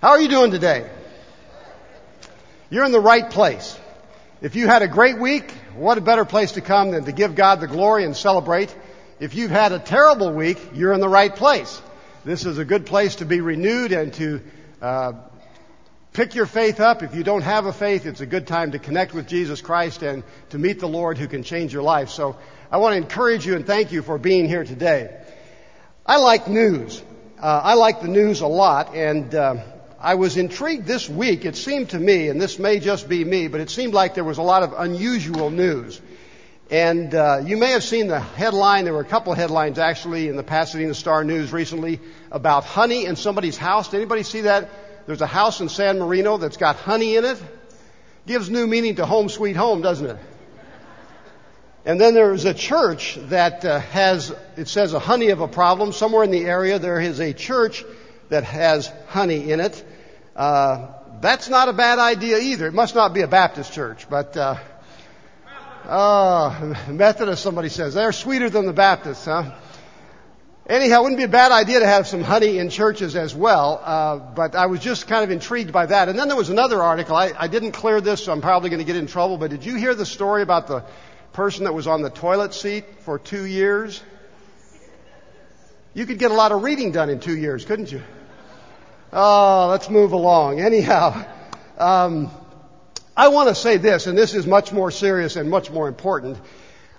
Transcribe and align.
How 0.00 0.12
are 0.12 0.20
you 0.20 0.28
doing 0.28 0.50
today? 0.50 0.88
You're 2.70 2.86
in 2.86 2.92
the 2.92 3.00
right 3.00 3.28
place. 3.28 3.78
If 4.40 4.56
you 4.56 4.66
had 4.66 4.80
a 4.80 4.88
great 4.88 5.18
week, 5.18 5.52
what 5.74 5.98
a 5.98 6.00
better 6.00 6.24
place 6.24 6.52
to 6.52 6.62
come 6.62 6.92
than 6.92 7.04
to 7.04 7.12
give 7.12 7.34
God 7.34 7.60
the 7.60 7.66
glory 7.66 8.06
and 8.06 8.16
celebrate. 8.16 8.74
If 9.18 9.34
you've 9.34 9.50
had 9.50 9.72
a 9.72 9.78
terrible 9.78 10.32
week, 10.32 10.58
you're 10.72 10.94
in 10.94 11.00
the 11.00 11.08
right 11.08 11.36
place. 11.36 11.82
This 12.24 12.46
is 12.46 12.56
a 12.56 12.64
good 12.64 12.86
place 12.86 13.16
to 13.16 13.26
be 13.26 13.42
renewed 13.42 13.92
and 13.92 14.14
to 14.14 14.40
uh, 14.80 15.12
pick 16.14 16.34
your 16.34 16.46
faith 16.46 16.80
up. 16.80 17.02
If 17.02 17.14
you 17.14 17.22
don't 17.22 17.42
have 17.42 17.66
a 17.66 17.72
faith, 17.72 18.06
it's 18.06 18.22
a 18.22 18.26
good 18.26 18.46
time 18.46 18.70
to 18.70 18.78
connect 18.78 19.12
with 19.12 19.28
Jesus 19.28 19.60
Christ 19.60 20.02
and 20.02 20.22
to 20.48 20.58
meet 20.58 20.80
the 20.80 20.88
Lord 20.88 21.18
who 21.18 21.28
can 21.28 21.42
change 21.42 21.74
your 21.74 21.82
life. 21.82 22.08
So 22.08 22.38
I 22.72 22.78
want 22.78 22.94
to 22.94 22.96
encourage 22.96 23.44
you 23.44 23.54
and 23.54 23.66
thank 23.66 23.92
you 23.92 24.00
for 24.00 24.16
being 24.16 24.48
here 24.48 24.64
today. 24.64 25.14
I 26.06 26.16
like 26.16 26.48
news. 26.48 27.02
Uh, 27.38 27.60
I 27.64 27.74
like 27.74 28.00
the 28.00 28.08
news 28.08 28.40
a 28.40 28.46
lot, 28.46 28.94
and 28.94 29.34
uh, 29.34 29.56
I 30.02 30.14
was 30.14 30.38
intrigued 30.38 30.86
this 30.86 31.10
week. 31.10 31.44
It 31.44 31.56
seemed 31.56 31.90
to 31.90 31.98
me, 31.98 32.28
and 32.28 32.40
this 32.40 32.58
may 32.58 32.80
just 32.80 33.06
be 33.06 33.22
me, 33.22 33.48
but 33.48 33.60
it 33.60 33.68
seemed 33.68 33.92
like 33.92 34.14
there 34.14 34.24
was 34.24 34.38
a 34.38 34.42
lot 34.42 34.62
of 34.62 34.72
unusual 34.72 35.50
news. 35.50 36.00
And 36.70 37.14
uh, 37.14 37.42
you 37.44 37.58
may 37.58 37.72
have 37.72 37.84
seen 37.84 38.06
the 38.06 38.18
headline. 38.18 38.84
There 38.84 38.94
were 38.94 39.02
a 39.02 39.04
couple 39.04 39.30
of 39.30 39.38
headlines 39.38 39.78
actually 39.78 40.28
in 40.28 40.36
the 40.36 40.42
Pasadena 40.42 40.94
Star 40.94 41.22
News 41.22 41.52
recently 41.52 42.00
about 42.32 42.64
honey 42.64 43.04
in 43.04 43.14
somebody's 43.14 43.58
house. 43.58 43.90
Did 43.90 43.98
anybody 43.98 44.22
see 44.22 44.42
that? 44.42 44.70
There's 45.06 45.20
a 45.20 45.26
house 45.26 45.60
in 45.60 45.68
San 45.68 45.98
Marino 45.98 46.38
that's 46.38 46.56
got 46.56 46.76
honey 46.76 47.16
in 47.16 47.26
it. 47.26 47.42
Gives 48.26 48.48
new 48.48 48.66
meaning 48.66 48.94
to 48.94 49.04
home 49.04 49.28
sweet 49.28 49.56
home, 49.56 49.82
doesn't 49.82 50.06
it? 50.06 50.16
And 51.84 52.00
then 52.00 52.14
there's 52.14 52.46
a 52.46 52.54
church 52.54 53.18
that 53.28 53.66
uh, 53.66 53.80
has, 53.80 54.34
it 54.56 54.68
says 54.68 54.94
a 54.94 54.98
honey 54.98 55.28
of 55.28 55.40
a 55.40 55.48
problem. 55.48 55.92
Somewhere 55.92 56.24
in 56.24 56.30
the 56.30 56.46
area 56.46 56.78
there 56.78 57.00
is 57.00 57.20
a 57.20 57.34
church 57.34 57.84
that 58.30 58.44
has 58.44 58.90
honey 59.08 59.50
in 59.50 59.60
it. 59.60 59.84
Uh, 60.34 60.88
that's 61.20 61.48
not 61.48 61.68
a 61.68 61.72
bad 61.72 61.98
idea 61.98 62.38
either. 62.38 62.66
It 62.66 62.74
must 62.74 62.94
not 62.94 63.12
be 63.12 63.20
a 63.20 63.28
Baptist 63.28 63.72
church, 63.72 64.08
but, 64.08 64.36
uh, 64.36 64.56
uh, 65.84 66.74
Methodist, 66.88 67.42
somebody 67.42 67.68
says. 67.68 67.94
They're 67.94 68.12
sweeter 68.12 68.48
than 68.48 68.66
the 68.66 68.72
Baptists, 68.72 69.26
huh? 69.26 69.52
Anyhow, 70.66 71.00
it 71.00 71.02
wouldn't 71.02 71.18
be 71.18 71.24
a 71.24 71.28
bad 71.28 71.50
idea 71.50 71.80
to 71.80 71.86
have 71.86 72.06
some 72.06 72.22
honey 72.22 72.58
in 72.58 72.70
churches 72.70 73.16
as 73.16 73.34
well, 73.34 73.82
uh, 73.84 74.18
but 74.18 74.54
I 74.54 74.66
was 74.66 74.78
just 74.78 75.08
kind 75.08 75.24
of 75.24 75.30
intrigued 75.32 75.72
by 75.72 75.86
that. 75.86 76.08
And 76.08 76.16
then 76.16 76.28
there 76.28 76.36
was 76.36 76.48
another 76.48 76.80
article. 76.80 77.16
I, 77.16 77.32
I 77.36 77.48
didn't 77.48 77.72
clear 77.72 78.00
this, 78.00 78.24
so 78.24 78.32
I'm 78.32 78.40
probably 78.40 78.70
going 78.70 78.78
to 78.78 78.84
get 78.84 78.94
in 78.94 79.08
trouble, 79.08 79.36
but 79.36 79.50
did 79.50 79.64
you 79.64 79.74
hear 79.74 79.96
the 79.96 80.06
story 80.06 80.42
about 80.42 80.68
the 80.68 80.84
person 81.32 81.64
that 81.64 81.72
was 81.72 81.88
on 81.88 82.02
the 82.02 82.10
toilet 82.10 82.54
seat 82.54 82.84
for 83.00 83.18
two 83.18 83.44
years? 83.44 84.00
You 85.92 86.06
could 86.06 86.20
get 86.20 86.30
a 86.30 86.34
lot 86.34 86.52
of 86.52 86.62
reading 86.62 86.92
done 86.92 87.10
in 87.10 87.18
two 87.18 87.36
years, 87.36 87.64
couldn't 87.64 87.90
you? 87.90 88.02
Oh, 89.12 89.68
let's 89.70 89.90
move 89.90 90.12
along. 90.12 90.60
Anyhow, 90.70 91.24
um, 91.78 92.30
I 93.16 93.28
want 93.28 93.48
to 93.48 93.54
say 93.54 93.76
this, 93.76 94.06
and 94.06 94.16
this 94.16 94.34
is 94.34 94.46
much 94.46 94.72
more 94.72 94.90
serious 94.90 95.36
and 95.36 95.50
much 95.50 95.70
more 95.70 95.88
important. 95.88 96.38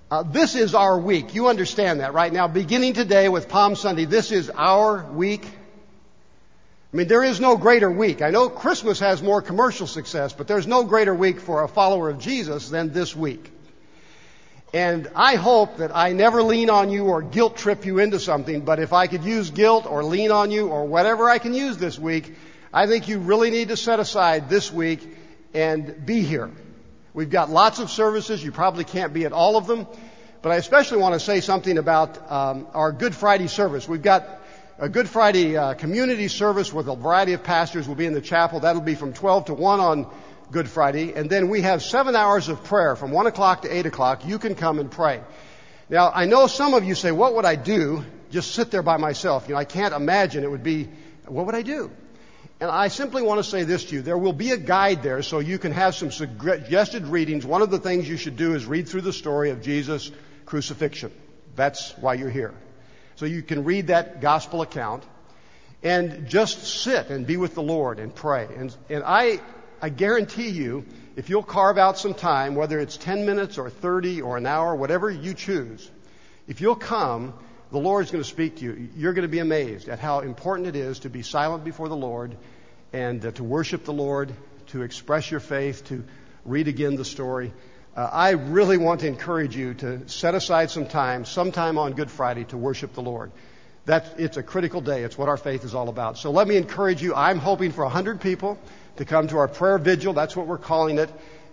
Uh, 0.10 0.24
this 0.24 0.56
is 0.56 0.76
our 0.76 1.00
week. 1.00 1.36
You 1.36 1.48
understand 1.48 2.02
that, 2.02 2.14
right? 2.14 2.32
Now, 2.32 2.50
beginning 2.50 2.94
today 2.94 3.30
with 3.30 3.48
Palm 3.48 3.78
Sunday, 3.78 4.04
this 4.04 4.34
is 4.34 4.50
our 4.50 5.06
week. 5.06 5.46
I 6.94 6.98
mean, 6.98 7.08
there 7.08 7.24
is 7.24 7.40
no 7.40 7.56
greater 7.56 7.90
week. 7.90 8.22
I 8.22 8.32
know 8.32 8.50
Christmas 8.50 9.00
has 9.00 9.24
more 9.24 9.42
commercial 9.42 9.88
success, 9.88 10.34
but 10.34 10.50
there's 10.50 10.68
no 10.68 10.84
greater 10.84 11.16
week 11.16 11.40
for 11.40 11.64
a 11.64 11.70
follower 11.70 12.10
of 12.10 12.20
Jesus 12.20 12.68
than 12.68 12.92
this 12.92 13.16
week. 13.16 13.50
And 14.74 15.10
I 15.16 15.36
hope 15.36 15.78
that 15.78 15.94
I 15.94 16.14
never 16.14 16.42
lean 16.42 16.70
on 16.70 16.90
you 16.90 17.08
or 17.08 17.22
guilt 17.22 17.58
trip 17.58 17.86
you 17.86 18.00
into 18.00 18.20
something, 18.20 18.62
but 18.62 18.80
if 18.80 18.94
I 18.94 19.08
could 19.08 19.24
use 19.24 19.50
guilt 19.50 19.86
or 19.86 20.04
lean 20.04 20.32
on 20.32 20.50
you 20.50 20.70
or 20.70 20.86
whatever 20.86 21.30
I 21.30 21.40
can 21.40 21.54
use 21.54 21.78
this 21.78 22.00
week, 22.00 22.34
I 22.74 22.88
think 22.88 23.10
you 23.10 23.20
really 23.20 23.50
need 23.50 23.68
to 23.68 23.78
set 23.78 24.00
aside 24.00 24.50
this 24.50 24.72
week 24.72 25.06
and 25.54 26.06
be 26.06 26.22
here. 26.22 26.50
We've 27.14 27.30
got 27.30 27.50
lots 27.50 27.80
of 27.80 27.90
services. 27.90 28.42
You 28.42 28.54
probably 28.54 28.86
can't 28.86 29.14
be 29.14 29.26
at 29.26 29.34
all 29.34 29.58
of 29.58 29.68
them. 29.68 29.88
But 30.42 30.54
I 30.54 30.56
especially 30.56 31.00
want 31.00 31.14
to 31.16 31.20
say 31.20 31.42
something 31.42 31.78
about 31.78 32.32
um, 32.32 32.68
our 32.74 32.94
Good 32.94 33.14
Friday 33.14 33.48
service. 33.48 33.90
We've 33.90 34.02
got 34.02 34.42
a 34.80 34.88
Good 34.88 35.10
Friday 35.10 35.58
uh, 35.58 35.74
community 35.74 36.30
service 36.30 36.72
with 36.72 36.88
a 36.88 36.96
variety 36.96 37.34
of 37.34 37.44
pastors 37.44 37.88
We'll 37.88 37.98
be 37.98 38.06
in 38.06 38.14
the 38.14 38.22
chapel. 38.22 38.62
That'll 38.62 38.82
be 38.82 38.96
from 38.96 39.12
12 39.12 39.46
to 39.46 39.54
1 39.54 39.80
on 39.82 40.08
Good 40.52 40.70
Friday. 40.70 41.14
And 41.14 41.30
then 41.30 41.50
we 41.50 41.62
have 41.62 41.82
seven 41.82 42.16
hours 42.16 42.50
of 42.50 42.64
prayer 42.66 42.96
from 42.96 43.12
1 43.12 43.28
o'clock 43.28 43.62
to 43.62 43.74
8 43.74 43.86
o'clock. 43.86 44.26
You 44.26 44.38
can 44.38 44.56
come 44.56 44.80
and 44.80 44.92
pray. 44.92 45.22
Now, 45.90 46.12
I 46.14 46.26
know 46.26 46.48
some 46.48 46.74
of 46.74 46.84
you 46.84 46.94
say, 46.94 47.12
what 47.12 47.36
would 47.36 47.46
I 47.46 47.56
do? 47.56 48.04
Just 48.30 48.54
sit 48.54 48.70
there 48.70 48.84
by 48.84 48.98
myself. 48.98 49.48
You 49.48 49.56
know, 49.56 49.60
I 49.60 49.66
can't 49.66 49.94
imagine 49.94 50.44
it 50.44 50.52
would 50.52 50.64
be, 50.64 50.90
what 51.26 51.46
would 51.46 51.56
I 51.56 51.62
do? 51.62 51.92
And 52.60 52.70
I 52.70 52.90
simply 52.90 53.24
want 53.24 53.40
to 53.40 53.44
say 53.44 53.64
this 53.64 53.86
to 53.86 53.96
you. 53.96 54.02
There 54.02 54.18
will 54.18 54.34
be 54.34 54.52
a 54.52 54.58
guide 54.58 55.04
there 55.04 55.24
so 55.24 55.40
you 55.40 55.58
can 55.58 55.72
have 55.72 55.96
some 55.96 56.12
suggested 56.12 57.08
readings. 57.08 57.46
One 57.46 57.62
of 57.62 57.72
the 57.72 57.80
things 57.80 58.08
you 58.08 58.18
should 58.18 58.38
do 58.38 58.54
is 58.54 58.66
read 58.66 58.88
through 58.88 59.02
the 59.02 59.14
story 59.14 59.50
of 59.50 59.62
Jesus' 59.62 60.12
crucifixion. 60.46 61.12
That's 61.56 61.98
why 61.98 62.14
you're 62.16 62.30
here. 62.30 62.54
So 63.16 63.26
you 63.26 63.42
can 63.42 63.64
read 63.64 63.88
that 63.88 64.22
gospel 64.22 64.62
account 64.62 65.04
and 65.82 66.28
just 66.28 66.64
sit 66.64 67.10
and 67.10 67.26
be 67.26 67.38
with 67.38 67.56
the 67.56 67.64
Lord 67.64 68.00
and 68.00 68.14
pray. 68.14 68.48
And, 68.56 68.76
and 68.90 69.04
I, 69.04 69.40
I 69.82 69.90
guarantee 69.90 70.50
you, 70.50 70.86
if 71.16 71.30
you'll 71.30 71.44
carve 71.44 71.78
out 71.80 71.98
some 71.98 72.14
time, 72.14 72.54
whether 72.54 72.80
it's 72.80 72.98
10 72.98 73.26
minutes 73.26 73.58
or 73.58 73.70
30 73.70 74.22
or 74.22 74.38
an 74.38 74.46
hour, 74.46 74.76
whatever 74.76 75.10
you 75.10 75.34
choose, 75.34 75.90
if 76.48 76.62
you'll 76.62 76.76
come, 76.76 77.34
the 77.72 77.80
Lord 77.80 78.06
is 78.06 78.12
going 78.12 78.24
to 78.24 78.30
speak 78.30 78.58
to 78.58 78.66
you. 78.66 78.90
You're 78.96 79.14
going 79.14 79.24
to 79.24 79.32
be 79.32 79.40
amazed 79.40 79.90
at 79.90 79.98
how 79.98 80.20
important 80.20 80.68
it 80.68 80.76
is 80.76 81.00
to 81.00 81.10
be 81.10 81.24
silent 81.24 81.64
before 81.64 81.90
the 81.90 81.96
Lord 81.96 82.38
and 82.94 83.26
uh, 83.26 83.32
to 83.32 83.44
worship 83.44 83.86
the 83.86 83.94
Lord, 83.94 84.32
to 84.68 84.84
express 84.84 85.32
your 85.32 85.40
faith, 85.40 85.86
to 85.86 86.04
read 86.46 86.68
again 86.68 86.96
the 86.96 87.06
story. 87.06 87.52
Uh, 87.96 88.08
I 88.12 88.32
really 88.32 88.78
want 88.78 89.02
to 89.02 89.08
encourage 89.08 89.56
you 89.56 89.74
to 89.76 90.08
set 90.08 90.36
aside 90.36 90.70
some 90.70 90.86
time, 90.86 91.26
sometime 91.26 91.78
on 91.78 91.94
Good 91.94 92.12
Friday, 92.12 92.44
to 92.46 92.58
worship 92.58 92.94
the 92.94 93.02
Lord. 93.02 93.32
That 93.86 94.20
it's 94.20 94.38
a 94.38 94.44
critical 94.44 94.80
day. 94.82 95.04
It's 95.04 95.18
what 95.18 95.28
our 95.28 95.38
faith 95.38 95.66
is 95.66 95.74
all 95.74 95.90
about. 95.90 96.18
So 96.18 96.30
let 96.30 96.48
me 96.48 96.56
encourage 96.56 97.02
you. 97.02 97.16
I'm 97.16 97.40
hoping 97.40 97.72
for 97.72 97.84
100 97.84 98.22
people 98.22 98.60
to 98.98 99.06
come 99.06 99.28
to 99.30 99.38
our 99.38 99.48
prayer 99.48 99.78
vigil. 99.78 100.14
That's 100.14 100.36
what 100.36 100.48
we're 100.48 100.58
calling 100.58 100.98
it. 100.98 101.10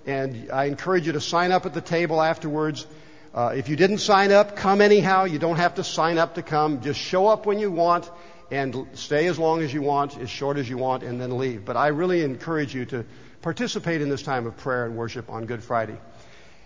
And 0.06 0.50
I 0.50 0.64
encourage 0.64 1.06
you 1.06 1.12
to 1.12 1.20
sign 1.20 1.52
up 1.52 1.66
at 1.66 1.74
the 1.74 1.80
table 1.80 2.20
afterwards. 2.20 2.86
Uh, 3.34 3.52
if 3.54 3.68
you 3.68 3.76
didn't 3.76 3.98
sign 3.98 4.32
up, 4.32 4.56
come 4.56 4.80
anyhow. 4.80 5.24
You 5.24 5.38
don't 5.38 5.56
have 5.56 5.74
to 5.76 5.84
sign 5.84 6.18
up 6.18 6.36
to 6.36 6.42
come. 6.42 6.80
Just 6.80 6.98
show 6.98 7.26
up 7.26 7.46
when 7.46 7.58
you 7.58 7.70
want 7.70 8.10
and 8.50 8.86
stay 8.94 9.26
as 9.26 9.38
long 9.38 9.60
as 9.60 9.72
you 9.72 9.82
want, 9.82 10.16
as 10.18 10.30
short 10.30 10.56
as 10.56 10.68
you 10.68 10.78
want, 10.78 11.02
and 11.02 11.20
then 11.20 11.36
leave. 11.36 11.64
But 11.64 11.76
I 11.76 11.88
really 11.88 12.22
encourage 12.22 12.74
you 12.74 12.86
to 12.86 13.04
participate 13.42 14.00
in 14.00 14.08
this 14.08 14.22
time 14.22 14.46
of 14.46 14.56
prayer 14.56 14.86
and 14.86 14.96
worship 14.96 15.28
on 15.30 15.44
Good 15.44 15.62
Friday. 15.62 15.98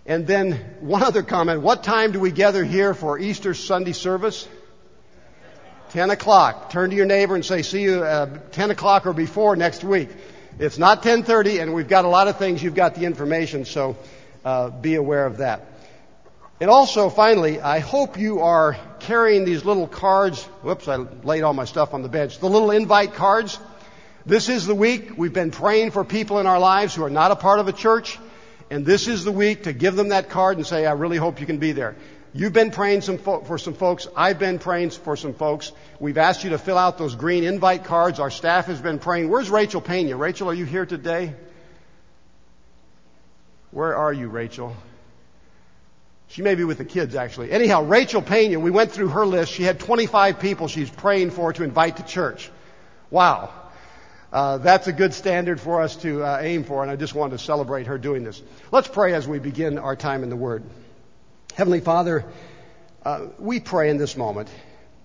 And 0.06 0.26
then 0.26 0.52
one 0.80 1.02
other 1.02 1.22
comment. 1.22 1.62
What 1.62 1.82
time 1.82 2.12
do 2.12 2.20
we 2.20 2.30
gather 2.30 2.64
here 2.64 2.94
for 2.94 3.18
Easter 3.18 3.54
Sunday 3.54 3.92
service? 3.92 4.48
10 5.90 6.10
o'clock. 6.10 6.70
Turn 6.70 6.90
to 6.90 6.96
your 6.96 7.06
neighbor 7.06 7.34
and 7.34 7.44
say, 7.44 7.62
see 7.62 7.82
you 7.82 8.02
uh, 8.02 8.38
10 8.52 8.70
o'clock 8.70 9.06
or 9.06 9.12
before 9.12 9.56
next 9.56 9.84
week. 9.84 10.08
It's 10.58 10.78
not 10.78 11.02
10.30 11.02 11.62
and 11.62 11.74
we've 11.74 11.88
got 11.88 12.04
a 12.04 12.08
lot 12.08 12.28
of 12.28 12.36
things. 12.38 12.62
You've 12.62 12.74
got 12.74 12.94
the 12.94 13.04
information, 13.04 13.64
so 13.64 13.96
uh, 14.44 14.70
be 14.70 14.96
aware 14.96 15.26
of 15.26 15.38
that. 15.38 15.66
And 16.60 16.70
also, 16.70 17.08
finally, 17.08 17.60
I 17.60 17.80
hope 17.80 18.18
you 18.18 18.40
are 18.40 18.76
carrying 19.00 19.44
these 19.44 19.64
little 19.64 19.88
cards. 19.88 20.44
Whoops, 20.62 20.86
I 20.86 20.96
laid 20.96 21.42
all 21.42 21.54
my 21.54 21.64
stuff 21.64 21.92
on 21.92 22.02
the 22.02 22.08
bench. 22.08 22.38
The 22.38 22.48
little 22.48 22.70
invite 22.70 23.14
cards. 23.14 23.58
This 24.26 24.48
is 24.48 24.66
the 24.66 24.74
week 24.74 25.16
we've 25.16 25.32
been 25.32 25.50
praying 25.50 25.90
for 25.90 26.04
people 26.04 26.38
in 26.38 26.46
our 26.46 26.60
lives 26.60 26.94
who 26.94 27.02
are 27.02 27.10
not 27.10 27.32
a 27.32 27.36
part 27.36 27.58
of 27.58 27.66
a 27.66 27.72
church. 27.72 28.18
And 28.70 28.86
this 28.86 29.08
is 29.08 29.24
the 29.24 29.32
week 29.32 29.64
to 29.64 29.72
give 29.72 29.96
them 29.96 30.10
that 30.10 30.30
card 30.30 30.56
and 30.56 30.66
say, 30.66 30.86
I 30.86 30.92
really 30.92 31.16
hope 31.16 31.40
you 31.40 31.46
can 31.46 31.58
be 31.58 31.72
there. 31.72 31.96
You've 32.34 32.54
been 32.54 32.70
praying 32.70 33.02
some 33.02 33.18
fo- 33.18 33.42
for 33.42 33.58
some 33.58 33.74
folks. 33.74 34.08
I've 34.16 34.38
been 34.38 34.58
praying 34.58 34.90
for 34.90 35.16
some 35.16 35.34
folks. 35.34 35.72
We've 36.00 36.16
asked 36.16 36.44
you 36.44 36.50
to 36.50 36.58
fill 36.58 36.78
out 36.78 36.96
those 36.96 37.14
green 37.14 37.44
invite 37.44 37.84
cards. 37.84 38.20
Our 38.20 38.30
staff 38.30 38.66
has 38.66 38.80
been 38.80 38.98
praying. 38.98 39.28
Where's 39.28 39.50
Rachel 39.50 39.82
Pena? 39.82 40.16
Rachel, 40.16 40.48
are 40.48 40.54
you 40.54 40.64
here 40.64 40.86
today? 40.86 41.34
Where 43.70 43.94
are 43.94 44.12
you, 44.12 44.28
Rachel? 44.28 44.74
She 46.28 46.40
may 46.40 46.54
be 46.54 46.64
with 46.64 46.78
the 46.78 46.86
kids, 46.86 47.14
actually. 47.14 47.50
Anyhow, 47.50 47.84
Rachel 47.84 48.22
Pena, 48.22 48.58
we 48.58 48.70
went 48.70 48.92
through 48.92 49.08
her 49.08 49.26
list. 49.26 49.52
She 49.52 49.64
had 49.64 49.78
25 49.78 50.40
people 50.40 50.68
she's 50.68 50.88
praying 50.88 51.32
for 51.32 51.52
to 51.52 51.64
invite 51.64 51.98
to 51.98 52.02
church. 52.02 52.50
Wow. 53.10 53.50
Uh, 54.32 54.56
that's 54.56 54.86
a 54.86 54.92
good 54.94 55.12
standard 55.12 55.60
for 55.60 55.82
us 55.82 55.96
to 55.96 56.22
uh, 56.22 56.38
aim 56.40 56.64
for, 56.64 56.80
and 56.82 56.90
I 56.90 56.96
just 56.96 57.14
wanted 57.14 57.36
to 57.36 57.44
celebrate 57.44 57.88
her 57.88 57.98
doing 57.98 58.24
this. 58.24 58.40
Let's 58.70 58.88
pray 58.88 59.12
as 59.12 59.28
we 59.28 59.38
begin 59.38 59.76
our 59.76 59.94
time 59.94 60.22
in 60.22 60.30
the 60.30 60.36
Word. 60.36 60.62
Heavenly 61.54 61.80
Father, 61.80 62.24
uh, 63.04 63.26
we 63.38 63.60
pray 63.60 63.90
in 63.90 63.98
this 63.98 64.16
moment 64.16 64.48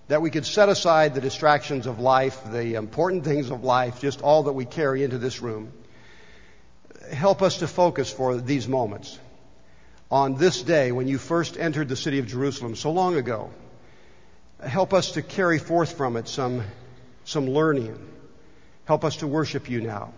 that 0.06 0.22
we 0.22 0.30
could 0.30 0.46
set 0.46 0.70
aside 0.70 1.14
the 1.14 1.20
distractions 1.20 1.86
of 1.86 2.00
life, 2.00 2.40
the 2.50 2.76
important 2.76 3.24
things 3.24 3.50
of 3.50 3.64
life, 3.64 4.00
just 4.00 4.22
all 4.22 4.44
that 4.44 4.54
we 4.54 4.64
carry 4.64 5.04
into 5.04 5.18
this 5.18 5.42
room. 5.42 5.70
Help 7.12 7.42
us 7.42 7.58
to 7.58 7.66
focus 7.66 8.10
for 8.10 8.38
these 8.38 8.66
moments 8.66 9.18
on 10.10 10.36
this 10.36 10.62
day 10.62 10.90
when 10.90 11.06
you 11.06 11.18
first 11.18 11.58
entered 11.58 11.90
the 11.90 11.96
city 11.96 12.18
of 12.18 12.26
Jerusalem 12.26 12.76
so 12.76 12.92
long 12.92 13.16
ago. 13.16 13.50
Help 14.66 14.94
us 14.94 15.12
to 15.12 15.22
carry 15.22 15.58
forth 15.58 15.98
from 15.98 16.16
it 16.16 16.28
some, 16.28 16.62
some 17.26 17.46
learning. 17.46 17.98
Help 18.86 19.04
us 19.04 19.16
to 19.16 19.26
worship 19.26 19.68
you 19.68 19.82
now. 19.82 20.14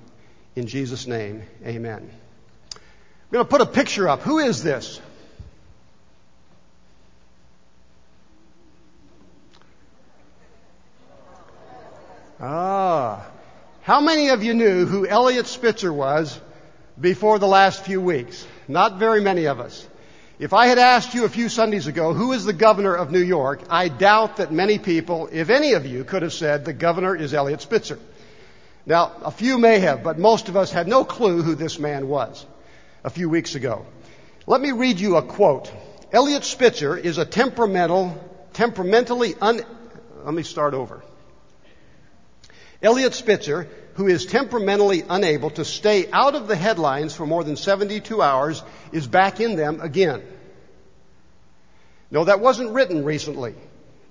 In 0.54 0.68
Jesus' 0.68 1.08
name, 1.08 1.42
amen. 1.66 2.08
I'm 2.72 3.32
going 3.32 3.44
to 3.44 3.50
put 3.50 3.62
a 3.62 3.66
picture 3.66 4.08
up. 4.08 4.20
Who 4.22 4.38
is 4.38 4.62
this? 4.62 5.00
Ah. 12.40 13.26
How 13.82 14.00
many 14.00 14.30
of 14.30 14.42
you 14.42 14.54
knew 14.54 14.86
who 14.86 15.06
Eliot 15.06 15.46
Spitzer 15.46 15.92
was 15.92 16.40
before 16.98 17.38
the 17.38 17.46
last 17.46 17.84
few 17.84 18.00
weeks? 18.00 18.46
Not 18.66 18.98
very 18.98 19.20
many 19.20 19.46
of 19.46 19.60
us. 19.60 19.86
If 20.38 20.54
I 20.54 20.68
had 20.68 20.78
asked 20.78 21.12
you 21.12 21.26
a 21.26 21.28
few 21.28 21.50
Sundays 21.50 21.86
ago 21.86 22.14
who 22.14 22.32
is 22.32 22.46
the 22.46 22.54
governor 22.54 22.94
of 22.94 23.12
New 23.12 23.20
York, 23.20 23.62
I 23.68 23.88
doubt 23.88 24.38
that 24.38 24.50
many 24.50 24.78
people, 24.78 25.28
if 25.30 25.50
any 25.50 25.74
of 25.74 25.84
you, 25.84 26.02
could 26.02 26.22
have 26.22 26.32
said 26.32 26.64
the 26.64 26.72
governor 26.72 27.14
is 27.14 27.34
Eliot 27.34 27.60
Spitzer. 27.60 27.98
Now, 28.86 29.12
a 29.22 29.30
few 29.30 29.58
may 29.58 29.80
have, 29.80 30.02
but 30.02 30.18
most 30.18 30.48
of 30.48 30.56
us 30.56 30.72
had 30.72 30.88
no 30.88 31.04
clue 31.04 31.42
who 31.42 31.54
this 31.54 31.78
man 31.78 32.08
was 32.08 32.46
a 33.04 33.10
few 33.10 33.28
weeks 33.28 33.54
ago. 33.54 33.84
Let 34.46 34.62
me 34.62 34.72
read 34.72 34.98
you 34.98 35.16
a 35.16 35.22
quote. 35.22 35.70
Eliot 36.10 36.44
Spitzer 36.44 36.96
is 36.96 37.18
a 37.18 37.26
temperamental, 37.26 38.18
temperamentally 38.54 39.34
un, 39.40 39.60
let 40.24 40.34
me 40.34 40.42
start 40.42 40.72
over. 40.72 41.02
Eliot 42.82 43.14
Spitzer, 43.14 43.68
who 43.94 44.06
is 44.06 44.26
temperamentally 44.26 45.04
unable 45.08 45.50
to 45.50 45.64
stay 45.64 46.10
out 46.10 46.34
of 46.34 46.48
the 46.48 46.56
headlines 46.56 47.14
for 47.14 47.26
more 47.26 47.44
than 47.44 47.56
72 47.56 48.22
hours, 48.22 48.62
is 48.92 49.06
back 49.06 49.40
in 49.40 49.56
them 49.56 49.80
again. 49.80 50.22
No, 52.10 52.24
that 52.24 52.40
wasn't 52.40 52.70
written 52.70 53.04
recently. 53.04 53.54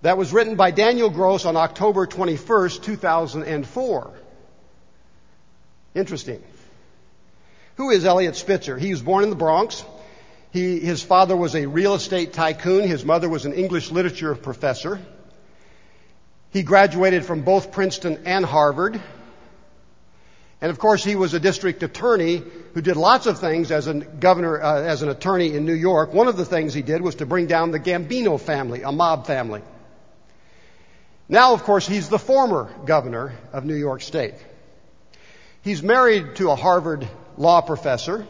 That 0.02 0.18
was 0.18 0.32
written 0.32 0.56
by 0.56 0.72
Daniel 0.72 1.10
Gross 1.10 1.46
on 1.46 1.58
October 1.58 2.08
21st, 2.08 2.84
2004. 2.84 4.14
Interesting. 5.96 6.42
Who 7.76 7.90
is 7.90 8.06
Eliot 8.06 8.36
Spitzer? 8.36 8.78
He 8.78 8.92
was 8.92 9.02
born 9.02 9.24
in 9.24 9.30
the 9.30 9.36
Bronx. 9.36 9.84
He, 10.52 10.80
his 10.80 11.04
father 11.04 11.36
was 11.36 11.56
a 11.56 11.66
real 11.66 11.96
estate 11.96 12.34
tycoon. 12.34 12.88
His 12.88 13.04
mother 13.04 13.28
was 13.28 13.46
an 13.46 13.54
English 13.54 13.92
literature 13.92 14.36
professor. 14.36 15.00
He 16.52 16.64
graduated 16.64 17.26
from 17.26 17.42
both 17.42 17.72
Princeton 17.72 18.24
and 18.26 18.44
Harvard. 18.44 19.00
And 20.62 20.72
of 20.72 20.80
course, 20.80 21.04
he 21.04 21.16
was 21.16 21.34
a 21.34 21.40
district 21.40 21.84
attorney 21.84 22.44
who 22.74 22.82
did 22.82 22.98
lots 22.98 23.28
of 23.28 23.40
things 23.40 23.72
as 23.72 23.88
a 23.88 23.94
governor, 23.94 24.62
uh, 24.62 24.82
as 24.82 25.02
an 25.02 25.10
attorney 25.10 25.54
in 25.54 25.66
New 25.66 25.74
York. 25.74 26.14
One 26.14 26.28
of 26.28 26.38
the 26.38 26.46
things 26.46 26.74
he 26.74 26.82
did 26.82 27.02
was 27.02 27.16
to 27.16 27.26
bring 27.26 27.48
down 27.48 27.72
the 27.72 27.80
Gambino 27.80 28.40
family, 28.40 28.82
a 28.82 28.92
mob 28.92 29.26
family. 29.26 29.62
Now, 31.30 31.54
of 31.54 31.64
course, 31.64 31.88
he's 31.88 32.10
the 32.10 32.20
former 32.20 32.70
governor 32.86 33.34
of 33.54 33.64
New 33.64 33.76
York 33.76 34.02
State. 34.02 34.34
He's 35.62 35.84
married 35.84 36.36
to 36.38 36.50
a 36.50 36.56
Harvard 36.56 37.08
law 37.38 37.62
professor. 37.62 38.28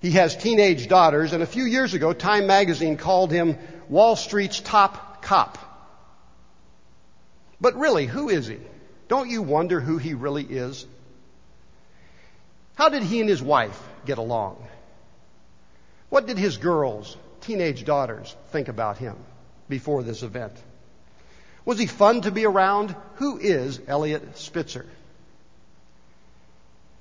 He 0.00 0.12
has 0.12 0.36
teenage 0.36 0.88
daughters, 0.88 1.32
and 1.32 1.42
a 1.42 1.46
few 1.46 1.64
years 1.64 1.94
ago, 1.94 2.12
Time 2.12 2.46
magazine 2.46 2.96
called 2.96 3.30
him 3.30 3.56
Wall 3.88 4.16
Street's 4.16 4.60
top 4.60 5.22
cop. 5.22 5.69
But 7.60 7.76
really, 7.76 8.06
who 8.06 8.28
is 8.28 8.46
he? 8.46 8.58
Don't 9.08 9.28
you 9.28 9.42
wonder 9.42 9.80
who 9.80 9.98
he 9.98 10.14
really 10.14 10.44
is? 10.44 10.86
How 12.74 12.88
did 12.88 13.02
he 13.02 13.20
and 13.20 13.28
his 13.28 13.42
wife 13.42 13.78
get 14.06 14.18
along? 14.18 14.66
What 16.08 16.26
did 16.26 16.38
his 16.38 16.56
girls, 16.56 17.16
teenage 17.42 17.84
daughters, 17.84 18.34
think 18.50 18.68
about 18.68 18.98
him 18.98 19.16
before 19.68 20.02
this 20.02 20.22
event? 20.22 20.52
Was 21.64 21.78
he 21.78 21.86
fun 21.86 22.22
to 22.22 22.30
be 22.30 22.46
around? 22.46 22.96
Who 23.16 23.38
is 23.38 23.80
Eliot 23.86 24.38
Spitzer? 24.38 24.86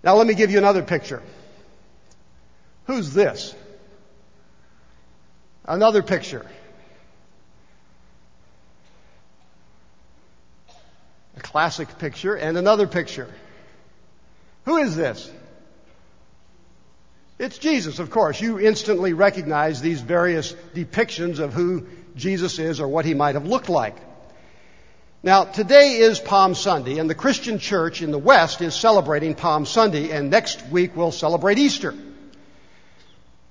Now 0.04 0.16
let 0.16 0.28
me 0.28 0.34
give 0.34 0.52
you 0.52 0.58
another 0.58 0.84
picture. 0.84 1.22
Who's 2.86 3.14
this? 3.14 3.56
Another 5.66 6.04
picture. 6.04 6.46
A 11.40 11.42
classic 11.42 12.00
picture 12.00 12.36
and 12.36 12.58
another 12.58 12.86
picture. 12.86 13.30
Who 14.66 14.76
is 14.76 14.94
this? 14.94 15.32
It's 17.38 17.58
Jesus, 17.58 18.00
of 18.00 18.10
course. 18.12 18.42
You 18.42 18.60
instantly 18.60 19.14
recognize 19.14 19.80
these 19.80 20.02
various 20.02 20.54
depictions 20.76 21.40
of 21.40 21.54
who 21.54 21.88
Jesus 22.18 22.60
is 22.60 22.82
or 22.82 22.90
what 22.90 23.06
he 23.06 23.14
might 23.14 23.36
have 23.36 23.46
looked 23.46 23.70
like. 23.70 23.96
Now, 25.24 25.46
today 25.46 26.00
is 26.00 26.20
Palm 26.20 26.56
Sunday, 26.56 26.98
and 27.00 27.10
the 27.10 27.16
Christian 27.16 27.58
church 27.58 28.02
in 28.02 28.12
the 28.12 28.20
West 28.20 28.60
is 28.60 28.76
celebrating 28.76 29.34
Palm 29.34 29.66
Sunday, 29.66 30.12
and 30.12 30.30
next 30.30 30.68
week 30.68 30.94
we'll 30.94 31.14
celebrate 31.14 31.58
Easter. 31.58 31.96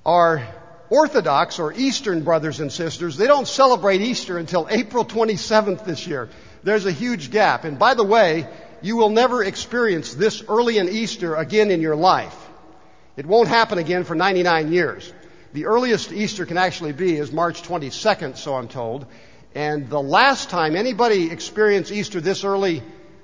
Our 0.04 0.46
Orthodox 0.90 1.58
or 1.58 1.72
Eastern 1.72 2.22
brothers 2.22 2.60
and 2.60 2.70
sisters, 2.70 3.16
they 3.16 3.26
don't 3.26 3.48
celebrate 3.48 4.02
Easter 4.02 4.36
until 4.36 4.66
April 4.70 5.06
27th 5.06 5.86
this 5.86 6.06
year. 6.06 6.28
There's 6.62 6.86
a 6.86 6.92
huge 6.92 7.30
gap. 7.30 7.64
And 7.64 7.78
by 7.78 7.94
the 7.94 8.04
way, 8.04 8.46
you 8.82 8.96
will 8.96 9.10
never 9.10 9.42
experience 9.42 10.14
this 10.14 10.42
early 10.48 10.78
in 10.78 10.88
Easter 10.88 11.34
again 11.34 11.70
in 11.70 11.80
your 11.80 11.96
life. 11.96 12.36
It 13.16 13.26
won't 13.26 13.48
happen 13.48 13.78
again 13.78 14.04
for 14.04 14.14
99 14.14 14.72
years. 14.72 15.12
The 15.52 15.66
earliest 15.66 16.12
Easter 16.12 16.46
can 16.46 16.58
actually 16.58 16.92
be 16.92 17.16
is 17.16 17.32
March 17.32 17.62
22nd, 17.62 18.36
so 18.36 18.54
I'm 18.54 18.68
told. 18.68 19.06
And 19.54 19.88
the 19.88 20.00
last 20.00 20.50
time 20.50 20.76
anybody 20.76 21.30
experienced 21.30 21.90
Easter 21.90 22.20
this 22.20 22.44
early, 22.44 22.82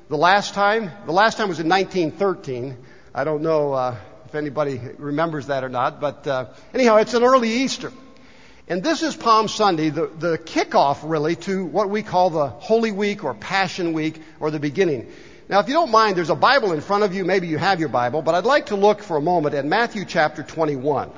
the 0.08 0.16
last 0.16 0.54
time, 0.54 0.90
the 1.06 1.12
last 1.12 1.36
time 1.36 1.48
was 1.48 1.60
in 1.60 1.68
1913. 1.68 2.76
I 3.14 3.24
don't 3.24 3.42
know 3.42 3.72
uh, 3.72 3.96
if 4.24 4.34
anybody 4.34 4.80
remembers 4.98 5.46
that 5.46 5.62
or 5.62 5.68
not, 5.68 6.00
but 6.00 6.26
uh, 6.26 6.46
anyhow, 6.72 6.96
it's 6.96 7.14
an 7.14 7.22
early 7.22 7.50
Easter. 7.50 7.92
And 8.66 8.82
this 8.82 9.02
is 9.02 9.14
Palm 9.14 9.48
Sunday, 9.48 9.90
the, 9.90 10.06
the 10.06 10.38
kickoff 10.38 11.00
really 11.02 11.36
to 11.36 11.66
what 11.66 11.90
we 11.90 12.02
call 12.02 12.30
the 12.30 12.46
Holy 12.48 12.92
Week 12.92 13.22
or 13.22 13.34
Passion 13.34 13.92
Week 13.92 14.22
or 14.40 14.50
the 14.50 14.58
beginning. 14.58 15.12
Now, 15.50 15.60
if 15.60 15.68
you 15.68 15.74
don't 15.74 15.90
mind, 15.90 16.16
there's 16.16 16.30
a 16.30 16.34
Bible 16.34 16.72
in 16.72 16.80
front 16.80 17.04
of 17.04 17.14
you. 17.14 17.26
Maybe 17.26 17.46
you 17.46 17.58
have 17.58 17.78
your 17.78 17.90
Bible, 17.90 18.22
but 18.22 18.34
I'd 18.34 18.46
like 18.46 18.66
to 18.66 18.76
look 18.76 19.02
for 19.02 19.18
a 19.18 19.20
moment 19.20 19.54
at 19.54 19.66
Matthew 19.66 20.06
chapter 20.06 20.42
21. 20.42 21.10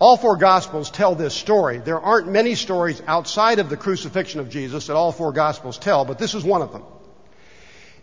All 0.00 0.16
four 0.16 0.36
Gospels 0.38 0.90
tell 0.90 1.14
this 1.14 1.34
story. 1.34 1.78
There 1.78 2.00
aren't 2.00 2.26
many 2.26 2.56
stories 2.56 3.00
outside 3.06 3.60
of 3.60 3.70
the 3.70 3.76
crucifixion 3.76 4.40
of 4.40 4.50
Jesus 4.50 4.88
that 4.88 4.96
all 4.96 5.12
four 5.12 5.32
Gospels 5.32 5.78
tell, 5.78 6.04
but 6.04 6.18
this 6.18 6.34
is 6.34 6.42
one 6.42 6.62
of 6.62 6.72
them. 6.72 6.82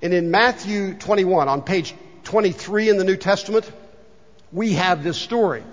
And 0.01 0.13
in 0.13 0.31
Matthew 0.31 0.93
21, 0.93 1.49
on 1.49 1.63
page 1.63 1.93
23 2.23 2.87
in 2.87 2.97
the 2.97 3.03
New 3.03 3.17
Testament, 3.17 3.69
we 4.53 4.73
have 4.73 5.03
this 5.03 5.17
story. 5.17 5.63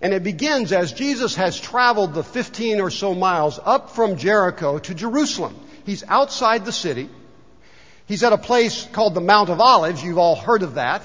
And 0.00 0.14
it 0.14 0.22
begins 0.22 0.72
as 0.72 0.92
Jesus 0.92 1.34
has 1.36 1.60
traveled 1.60 2.14
the 2.14 2.24
15 2.24 2.80
or 2.80 2.90
so 2.90 3.14
miles 3.14 3.60
up 3.62 3.90
from 3.90 4.16
Jericho 4.16 4.78
to 4.78 4.94
Jerusalem. 4.94 5.54
He's 5.84 6.04
outside 6.04 6.64
the 6.64 6.72
city. 6.72 7.10
He's 8.06 8.22
at 8.22 8.32
a 8.32 8.38
place 8.38 8.88
called 8.92 9.14
the 9.14 9.20
Mount 9.20 9.50
of 9.50 9.60
Olives. 9.60 10.02
You've 10.02 10.18
all 10.18 10.36
heard 10.36 10.62
of 10.62 10.74
that. 10.74 11.02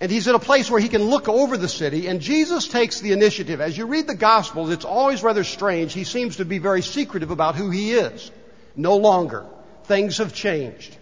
And 0.00 0.10
he's 0.10 0.26
at 0.26 0.34
a 0.34 0.40
place 0.40 0.68
where 0.68 0.80
he 0.80 0.88
can 0.88 1.04
look 1.04 1.28
over 1.28 1.56
the 1.56 1.68
city, 1.68 2.08
and 2.08 2.20
Jesus 2.20 2.66
takes 2.66 2.98
the 2.98 3.12
initiative. 3.12 3.60
As 3.60 3.78
you 3.78 3.86
read 3.86 4.08
the 4.08 4.16
Gospels, 4.16 4.70
it's 4.70 4.84
always 4.84 5.22
rather 5.22 5.44
strange. 5.44 5.92
He 5.92 6.02
seems 6.02 6.38
to 6.38 6.44
be 6.44 6.58
very 6.58 6.82
secretive 6.82 7.30
about 7.30 7.54
who 7.54 7.70
he 7.70 7.92
is. 7.92 8.32
No 8.74 8.96
longer. 8.96 9.46
Things 9.84 10.18
have 10.18 10.34
changed. 10.34 10.96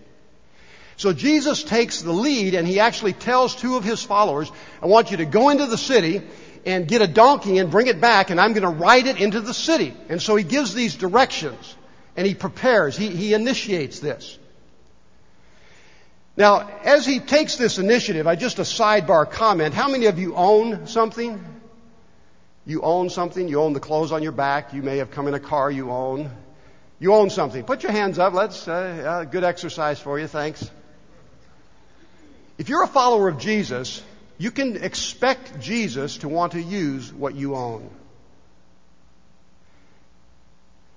So 0.98 1.14
Jesus 1.14 1.64
takes 1.64 2.02
the 2.02 2.12
lead, 2.12 2.52
and 2.52 2.68
he 2.68 2.78
actually 2.78 3.14
tells 3.14 3.56
two 3.56 3.76
of 3.76 3.84
his 3.84 4.02
followers, 4.02 4.52
I 4.82 4.86
want 4.86 5.10
you 5.10 5.16
to 5.16 5.24
go 5.24 5.48
into 5.48 5.64
the 5.64 5.78
city 5.78 6.20
and 6.66 6.86
get 6.86 7.02
a 7.02 7.06
donkey 7.06 7.58
and 7.58 7.70
bring 7.70 7.86
it 7.86 8.00
back, 8.00 8.30
and 8.30 8.40
I'm 8.40 8.52
going 8.52 8.62
to 8.62 8.68
ride 8.68 9.06
it 9.06 9.20
into 9.20 9.40
the 9.40 9.54
city. 9.54 9.94
And 10.08 10.20
so 10.20 10.36
he 10.36 10.44
gives 10.44 10.74
these 10.74 10.94
directions, 10.94 11.76
and 12.16 12.26
he 12.26 12.34
prepares, 12.34 12.96
he, 12.96 13.08
he 13.08 13.34
initiates 13.34 14.00
this. 14.00 14.38
Now, 16.36 16.68
as 16.84 17.04
he 17.04 17.18
takes 17.18 17.56
this 17.56 17.78
initiative, 17.78 18.26
I 18.26 18.36
just 18.36 18.58
a 18.58 18.62
sidebar 18.62 19.30
comment. 19.30 19.74
How 19.74 19.88
many 19.88 20.06
of 20.06 20.18
you 20.18 20.34
own 20.34 20.86
something? 20.86 21.44
You 22.64 22.82
own 22.82 23.10
something? 23.10 23.48
You 23.48 23.60
own 23.60 23.72
the 23.72 23.80
clothes 23.80 24.12
on 24.12 24.22
your 24.22 24.32
back. 24.32 24.72
You 24.72 24.82
may 24.82 24.98
have 24.98 25.10
come 25.10 25.28
in 25.28 25.34
a 25.34 25.40
car 25.40 25.70
you 25.70 25.90
own. 25.90 26.30
You 26.98 27.14
own 27.14 27.30
something. 27.30 27.64
Put 27.64 27.82
your 27.82 27.92
hands 27.92 28.18
up. 28.18 28.32
Let's, 28.32 28.68
uh, 28.68 28.72
uh, 28.72 29.24
good 29.24 29.44
exercise 29.44 29.98
for 29.98 30.18
you. 30.18 30.26
Thanks. 30.26 30.70
If 32.58 32.68
you're 32.68 32.82
a 32.82 32.88
follower 32.88 33.28
of 33.28 33.38
Jesus, 33.38 34.02
you 34.40 34.50
can 34.50 34.82
expect 34.82 35.60
Jesus 35.60 36.16
to 36.18 36.28
want 36.30 36.52
to 36.52 36.62
use 36.62 37.12
what 37.12 37.34
you 37.34 37.56
own. 37.56 37.90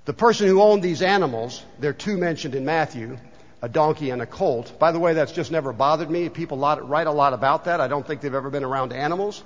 The 0.05 0.13
person 0.13 0.47
who 0.47 0.61
owned 0.61 0.81
these 0.81 1.01
animals, 1.01 1.61
there 1.77 1.89
are 1.89 1.93
two 2.05 2.15
mentioned 2.15 2.55
in 2.55 2.63
Matthew, 2.63 3.17
a 3.61 3.67
donkey 3.67 4.11
and 4.11 4.21
a 4.21 4.25
colt. 4.25 4.79
By 4.79 4.93
the 4.93 4.99
way, 4.99 5.13
that's 5.13 5.33
just 5.33 5.51
never 5.51 5.73
bothered 5.73 6.09
me. 6.09 6.29
People 6.29 6.57
write 6.57 7.07
a 7.07 7.11
lot 7.11 7.33
about 7.33 7.65
that. 7.65 7.81
I 7.81 7.89
don't 7.89 8.07
think 8.07 8.21
they've 8.21 8.33
ever 8.33 8.49
been 8.49 8.63
around 8.63 8.93
animals. 8.93 9.43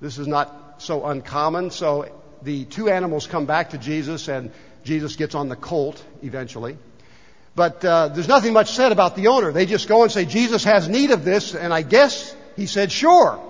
This 0.00 0.18
is 0.18 0.28
not 0.28 0.76
so 0.78 1.04
uncommon. 1.04 1.72
So 1.72 2.08
the 2.42 2.66
two 2.66 2.88
animals 2.88 3.26
come 3.26 3.46
back 3.46 3.70
to 3.70 3.78
Jesus 3.78 4.28
and 4.28 4.52
Jesus 4.84 5.16
gets 5.16 5.34
on 5.34 5.48
the 5.48 5.56
colt 5.56 6.00
eventually. 6.22 6.78
But 7.56 7.84
uh, 7.84 8.08
there's 8.14 8.28
nothing 8.28 8.52
much 8.52 8.70
said 8.70 8.92
about 8.92 9.16
the 9.16 9.26
owner. 9.26 9.50
They 9.50 9.66
just 9.66 9.88
go 9.88 10.04
and 10.04 10.12
say, 10.12 10.24
Jesus 10.24 10.62
has 10.62 10.88
need 10.88 11.10
of 11.10 11.24
this, 11.24 11.56
and 11.56 11.74
I 11.74 11.82
guess 11.82 12.36
he 12.56 12.66
said, 12.66 12.92
sure. 12.92 13.40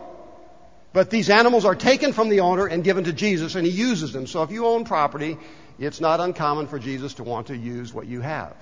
But 0.93 1.11
these 1.11 1.31
animals 1.31 1.65
are 1.65 1.75
taken 1.75 2.13
from 2.13 2.29
the 2.29 2.41
owner 2.41 2.67
and 2.67 2.85
given 2.85 3.05
to 3.05 3.13
Jesus, 3.13 3.55
and 3.55 3.67
he 3.67 3.73
uses 3.73 4.13
them. 4.13 4.27
So 4.27 4.43
if 4.43 4.51
you 4.51 4.67
own 4.67 4.85
property, 4.85 5.39
it's 5.79 6.01
not 6.01 6.21
uncommon 6.21 6.67
for 6.67 6.79
Jesus 6.79 7.15
to 7.15 7.25
want 7.25 7.47
to 7.47 7.57
use 7.57 7.95
what 7.95 8.07
you 8.07 8.21
have. 8.21 8.55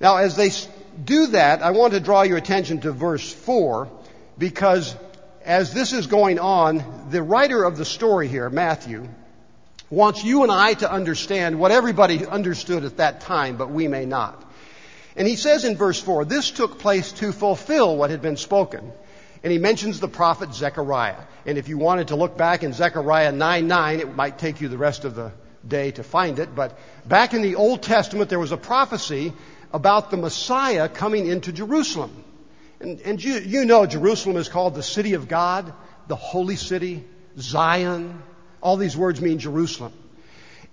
Now, 0.00 0.16
as 0.16 0.34
they 0.34 0.50
do 1.04 1.28
that, 1.28 1.62
I 1.62 1.70
want 1.70 1.92
to 1.92 2.00
draw 2.00 2.22
your 2.22 2.38
attention 2.38 2.80
to 2.80 2.92
verse 2.92 3.32
4, 3.32 3.88
because 4.38 4.96
as 5.44 5.74
this 5.74 5.92
is 5.92 6.06
going 6.06 6.38
on, 6.38 7.08
the 7.10 7.22
writer 7.22 7.64
of 7.64 7.76
the 7.76 7.84
story 7.84 8.28
here, 8.28 8.48
Matthew, 8.48 9.08
wants 9.90 10.24
you 10.24 10.42
and 10.42 10.50
I 10.50 10.74
to 10.74 10.90
understand 10.90 11.58
what 11.60 11.70
everybody 11.70 12.26
understood 12.26 12.84
at 12.84 12.96
that 12.96 13.20
time, 13.20 13.56
but 13.56 13.70
we 13.70 13.88
may 13.88 14.06
not. 14.06 14.42
And 15.16 15.28
he 15.28 15.36
says 15.36 15.64
in 15.64 15.76
verse 15.76 16.00
4, 16.00 16.24
this 16.24 16.50
took 16.50 16.78
place 16.78 17.12
to 17.12 17.32
fulfill 17.32 17.96
what 17.96 18.10
had 18.10 18.22
been 18.22 18.36
spoken. 18.36 18.92
And 19.42 19.52
he 19.52 19.58
mentions 19.58 20.00
the 20.00 20.08
prophet 20.08 20.54
Zechariah. 20.54 21.16
And 21.46 21.58
if 21.58 21.68
you 21.68 21.76
wanted 21.76 22.08
to 22.08 22.16
look 22.16 22.36
back 22.36 22.62
in 22.62 22.72
Zechariah 22.72 23.32
9 23.32 23.66
9, 23.66 24.00
it 24.00 24.14
might 24.14 24.38
take 24.38 24.60
you 24.60 24.68
the 24.68 24.78
rest 24.78 25.04
of 25.04 25.14
the 25.14 25.32
day 25.66 25.90
to 25.92 26.02
find 26.02 26.38
it. 26.38 26.54
But 26.54 26.78
back 27.06 27.34
in 27.34 27.42
the 27.42 27.56
Old 27.56 27.82
Testament, 27.82 28.30
there 28.30 28.38
was 28.38 28.52
a 28.52 28.56
prophecy 28.56 29.32
about 29.72 30.10
the 30.10 30.16
Messiah 30.16 30.88
coming 30.88 31.26
into 31.26 31.52
Jerusalem. 31.52 32.24
And, 32.80 33.00
and 33.00 33.22
you, 33.22 33.34
you 33.34 33.64
know 33.64 33.86
Jerusalem 33.86 34.36
is 34.36 34.48
called 34.48 34.74
the 34.74 34.82
city 34.82 35.14
of 35.14 35.28
God, 35.28 35.72
the 36.08 36.16
holy 36.16 36.56
city, 36.56 37.04
Zion, 37.38 38.22
all 38.62 38.76
these 38.76 38.96
words 38.96 39.20
mean 39.20 39.38
Jerusalem. 39.38 39.92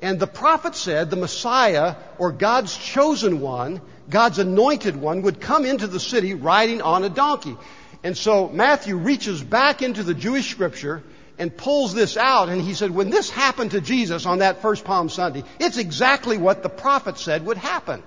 And 0.02 0.20
the 0.20 0.28
prophet 0.28 0.76
said 0.76 1.10
the 1.10 1.18
Messiah, 1.18 1.96
or 2.18 2.32
God's 2.32 2.78
chosen 2.78 3.42
one, 3.42 3.82
God's 4.10 4.40
anointed 4.40 4.96
one, 4.96 5.24
would 5.24 5.42
come 5.42 5.66
into 5.66 5.88
the 5.88 6.00
city 6.00 6.34
riding 6.34 6.82
on 6.82 7.04
a 7.04 7.10
donkey. 7.10 7.58
And 8.04 8.18
so 8.18 8.48
Matthew 8.48 8.96
reaches 8.96 9.44
back 9.44 9.82
into 9.82 10.04
the 10.04 10.14
Jewish 10.14 10.50
scripture 10.50 11.04
and 11.38 11.56
pulls 11.56 11.94
this 11.94 12.18
out, 12.18 12.50
and 12.50 12.62
he 12.62 12.74
said, 12.74 12.92
when 12.92 13.10
this 13.10 13.30
happened 13.30 13.72
to 13.72 13.82
Jesus 13.82 14.26
on 14.26 14.40
that 14.40 14.62
first 14.62 14.84
Palm 14.84 15.10
Sunday, 15.10 15.44
it's 15.60 15.78
exactly 15.78 16.38
what 16.38 16.64
the 16.64 16.70
prophet 16.70 17.18
said 17.18 17.46
would 17.46 17.58
happen. 17.58 18.04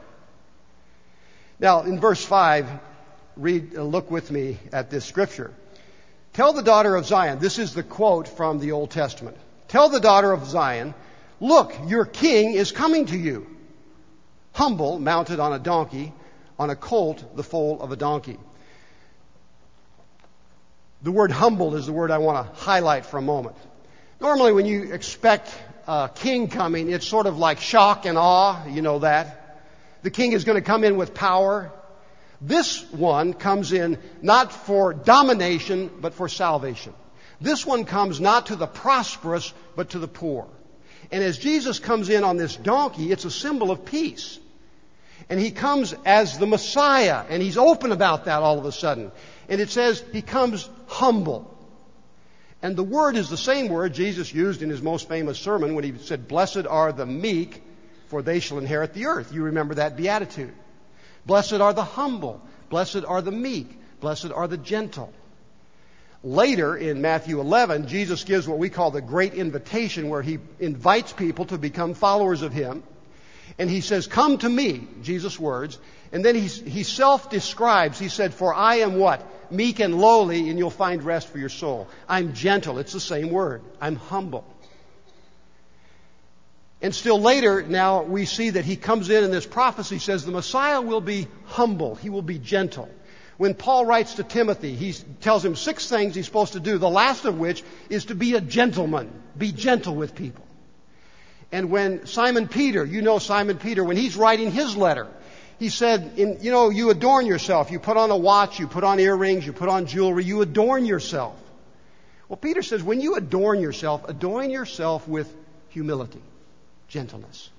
Now, 1.59 1.83
in 1.83 2.01
verse 2.01 2.23
5, 2.25 2.69
read, 3.37 3.77
uh, 3.77 3.83
look 3.83 4.11
with 4.11 4.31
me 4.31 4.59
at 4.73 4.91
this 4.91 5.05
scripture. 5.05 5.53
Tell 6.33 6.53
the 6.53 6.63
daughter 6.63 6.95
of 6.97 7.07
Zion, 7.07 7.39
this 7.39 7.59
is 7.59 7.73
the 7.75 7.83
quote 7.83 8.29
from 8.29 8.59
the 8.59 8.73
Old 8.73 8.91
Testament. 8.91 9.37
Tell 9.69 9.89
the 9.89 10.01
daughter 10.01 10.33
of 10.33 10.47
Zion, 10.47 10.95
look, 11.43 11.75
your 11.89 12.07
king 12.07 12.55
is 12.55 12.73
coming 12.73 13.07
to 13.07 13.19
you. 13.19 13.47
Humble, 14.53 14.99
mounted 14.99 15.41
on 15.41 15.53
a 15.53 15.59
donkey, 15.59 16.13
on 16.59 16.71
a 16.71 16.77
colt, 16.77 17.37
the 17.37 17.43
foal 17.43 17.83
of 17.83 17.91
a 17.91 17.97
donkey. 17.97 18.39
The 21.03 21.11
word 21.11 21.33
humble 21.33 21.75
is 21.75 21.87
the 21.87 21.93
word 21.93 22.13
I 22.13 22.19
want 22.19 22.47
to 22.47 22.55
highlight 22.63 23.07
for 23.07 23.19
a 23.19 23.23
moment. 23.23 23.57
Normally, 24.21 24.53
when 24.53 24.67
you 24.67 24.93
expect 24.93 25.53
a 25.89 26.09
king 26.15 26.47
coming, 26.49 26.91
it's 26.91 27.07
sort 27.07 27.27
of 27.27 27.39
like 27.39 27.59
shock 27.59 28.07
and 28.07 28.17
awe. 28.17 28.65
You 28.69 28.83
know 28.83 29.01
that. 29.01 29.61
The 30.03 30.11
king 30.11 30.33
is 30.33 30.45
going 30.45 30.57
to 30.57 30.65
come 30.65 30.85
in 30.85 30.97
with 30.97 31.13
power. 31.13 31.73
This 32.41 32.89
one 32.93 33.35
comes 33.35 33.73
in 33.73 33.99
not 34.21 34.53
for 34.53 34.95
domination, 34.95 35.91
but 36.01 36.15
for 36.15 36.29
salvation. 36.29 36.95
This 37.41 37.67
one 37.67 37.85
comes 37.85 38.21
not 38.21 38.47
to 38.47 38.57
the 38.57 38.69
prosperous, 38.69 39.53
but 39.75 39.91
to 39.91 39.99
the 39.99 40.09
poor. 40.09 40.47
And 41.12 41.23
as 41.23 41.37
Jesus 41.37 41.78
comes 41.78 42.09
in 42.09 42.25
on 42.25 42.38
this 42.38 42.57
donkey, 42.57 43.12
it's 43.12 43.26
a 43.26 43.31
symbol 43.31 43.71
of 43.71 43.85
peace. 43.85 44.38
And 45.28 45.38
he 45.38 45.50
comes 45.50 45.95
as 46.07 46.38
the 46.38 46.47
Messiah, 46.47 47.25
and 47.28 47.42
he's 47.42 47.59
open 47.59 47.92
about 47.92 48.25
that 48.25 48.42
all 48.42 48.59
of 48.59 48.64
a 48.64 48.73
sudden. 48.73 49.12
And 49.49 49.61
it 49.61 49.69
says 49.69 50.02
he 50.12 50.23
comes 50.23 50.69
humble. 50.87 51.49
And 52.62 52.76
the 52.76 52.83
word 52.83 53.16
is 53.16 53.28
the 53.28 53.37
same 53.37 53.69
word 53.69 53.92
Jesus 53.92 54.33
used 54.33 54.62
in 54.62 54.71
his 54.71 54.81
most 54.81 55.07
famous 55.07 55.38
sermon 55.38 55.75
when 55.75 55.85
he 55.85 55.97
said, 55.99 56.28
Blessed 56.28 56.66
are 56.66 56.92
the 56.92 57.07
meek, 57.07 57.62
for 58.07 58.23
they 58.23 58.40
shall 58.40 58.59
inherit 58.59 58.95
the 58.95 59.07
earth. 59.07 59.35
You 59.35 59.45
remember 59.45 59.75
that 59.75 59.97
beatitude. 59.97 60.54
Blessed 61.26 61.54
are 61.54 61.75
the 61.75 61.85
humble. 61.85 62.40
Blessed 62.71 63.04
are 63.07 63.21
the 63.21 63.33
meek. 63.33 63.78
Blessed 64.00 64.33
are 64.33 64.49
the 64.49 64.57
gentle. 64.57 65.12
Later 66.25 66.76
in 66.76 67.02
Matthew 67.02 67.41
11, 67.41 67.88
Jesus 67.88 68.23
gives 68.23 68.47
what 68.47 68.59
we 68.59 68.71
call 68.71 68.93
the 68.93 69.00
great 69.00 69.35
invitation 69.35 70.09
where 70.09 70.23
he 70.23 70.38
invites 70.61 71.12
people 71.12 71.47
to 71.47 71.59
become 71.59 71.95
followers 71.95 72.43
of 72.43 72.52
him. 72.52 72.85
And 73.59 73.69
he 73.69 73.81
says, 73.81 74.07
Come 74.07 74.38
to 74.38 74.49
me, 74.49 74.87
Jesus' 75.02 75.38
words. 75.38 75.79
And 76.12 76.25
then 76.25 76.37
he, 76.37 76.47
he 76.47 76.85
self 76.85 77.29
describes, 77.29 77.99
he 77.99 78.09
said, 78.09 78.35
For 78.35 78.55
I 78.55 78.76
am 78.76 78.97
what? 78.97 79.26
Meek 79.50 79.81
and 79.81 80.00
lowly, 80.00 80.49
and 80.49 80.59
you'll 80.59 80.71
find 80.71 81.02
rest 81.02 81.29
for 81.29 81.38
your 81.38 81.49
soul. 81.49 81.88
I'm 82.09 82.35
gentle. 82.35 82.79
It's 82.79 82.93
the 82.93 83.00
same 83.00 83.31
word. 83.31 83.62
I'm 83.81 83.97
humble. 83.97 84.45
And 86.81 86.95
still 86.95 87.21
later, 87.21 87.62
now 87.62 88.02
we 88.02 88.26
see 88.26 88.50
that 88.50 88.64
he 88.64 88.76
comes 88.76 89.09
in 89.09 89.23
and 89.23 89.33
this 89.33 89.47
prophecy 89.47 89.99
says 89.99 90.25
the 90.25 90.33
Messiah 90.33 90.81
will 90.81 91.00
be 91.00 91.29
humble. 91.47 91.95
He 91.95 92.11
will 92.11 92.23
be 92.23 92.38
gentle. 92.38 92.88
When 93.39 93.55
Paul 93.55 93.87
writes 93.87 94.15
to 94.15 94.23
Timothy, 94.23 94.75
he 94.75 94.93
tells 95.21 95.45
him 95.45 95.57
six 95.57 95.89
things 95.89 96.15
he's 96.15 96.27
supposed 96.27 96.53
to 96.53 96.61
do, 96.61 96.79
the 96.79 96.91
last 96.91 97.25
of 97.25 97.39
which 97.39 97.65
is 97.89 98.07
to 98.07 98.15
be 98.15 98.35
a 98.35 98.41
gentleman, 98.41 99.11
be 99.37 99.53
gentle 99.53 99.95
with 99.95 100.15
people. 100.15 100.45
And 101.51 101.71
when 101.71 102.07
Simon 102.07 102.49
Peter, 102.49 102.85
you 102.85 103.03
know 103.03 103.19
Simon 103.19 103.59
Peter, 103.59 103.85
when 103.85 103.97
he's 103.97 104.17
writing 104.17 104.51
his 104.51 104.77
letter, 104.77 105.09
he 105.59 105.69
said, 105.69 106.12
in, 106.17 106.39
you 106.41 106.51
know, 106.51 106.71
you 106.71 106.91
adorn 106.91 107.27
yourself. 107.27 107.71
You 107.71 107.79
put 107.79 107.97
on 107.97 108.11
a 108.11 108.17
watch, 108.17 108.59
you 108.59 108.67
put 108.67 108.85
on 108.85 108.99
earrings, 108.99 109.47
you 109.47 109.53
put 109.53 109.69
on 109.69 109.87
jewelry, 109.87 110.25
you 110.25 110.41
adorn 110.41 110.85
yourself. 110.87 111.39
Well, 112.29 112.37
Peter 112.39 112.62
says, 112.62 112.83
when 112.83 113.01
you 113.01 113.17
adorn 113.17 113.61
yourself, 113.61 114.09
adorn 114.09 114.51
yourself 114.51 115.07
with 115.07 115.33
humility, 115.69 116.23
gentleness, 116.89 117.51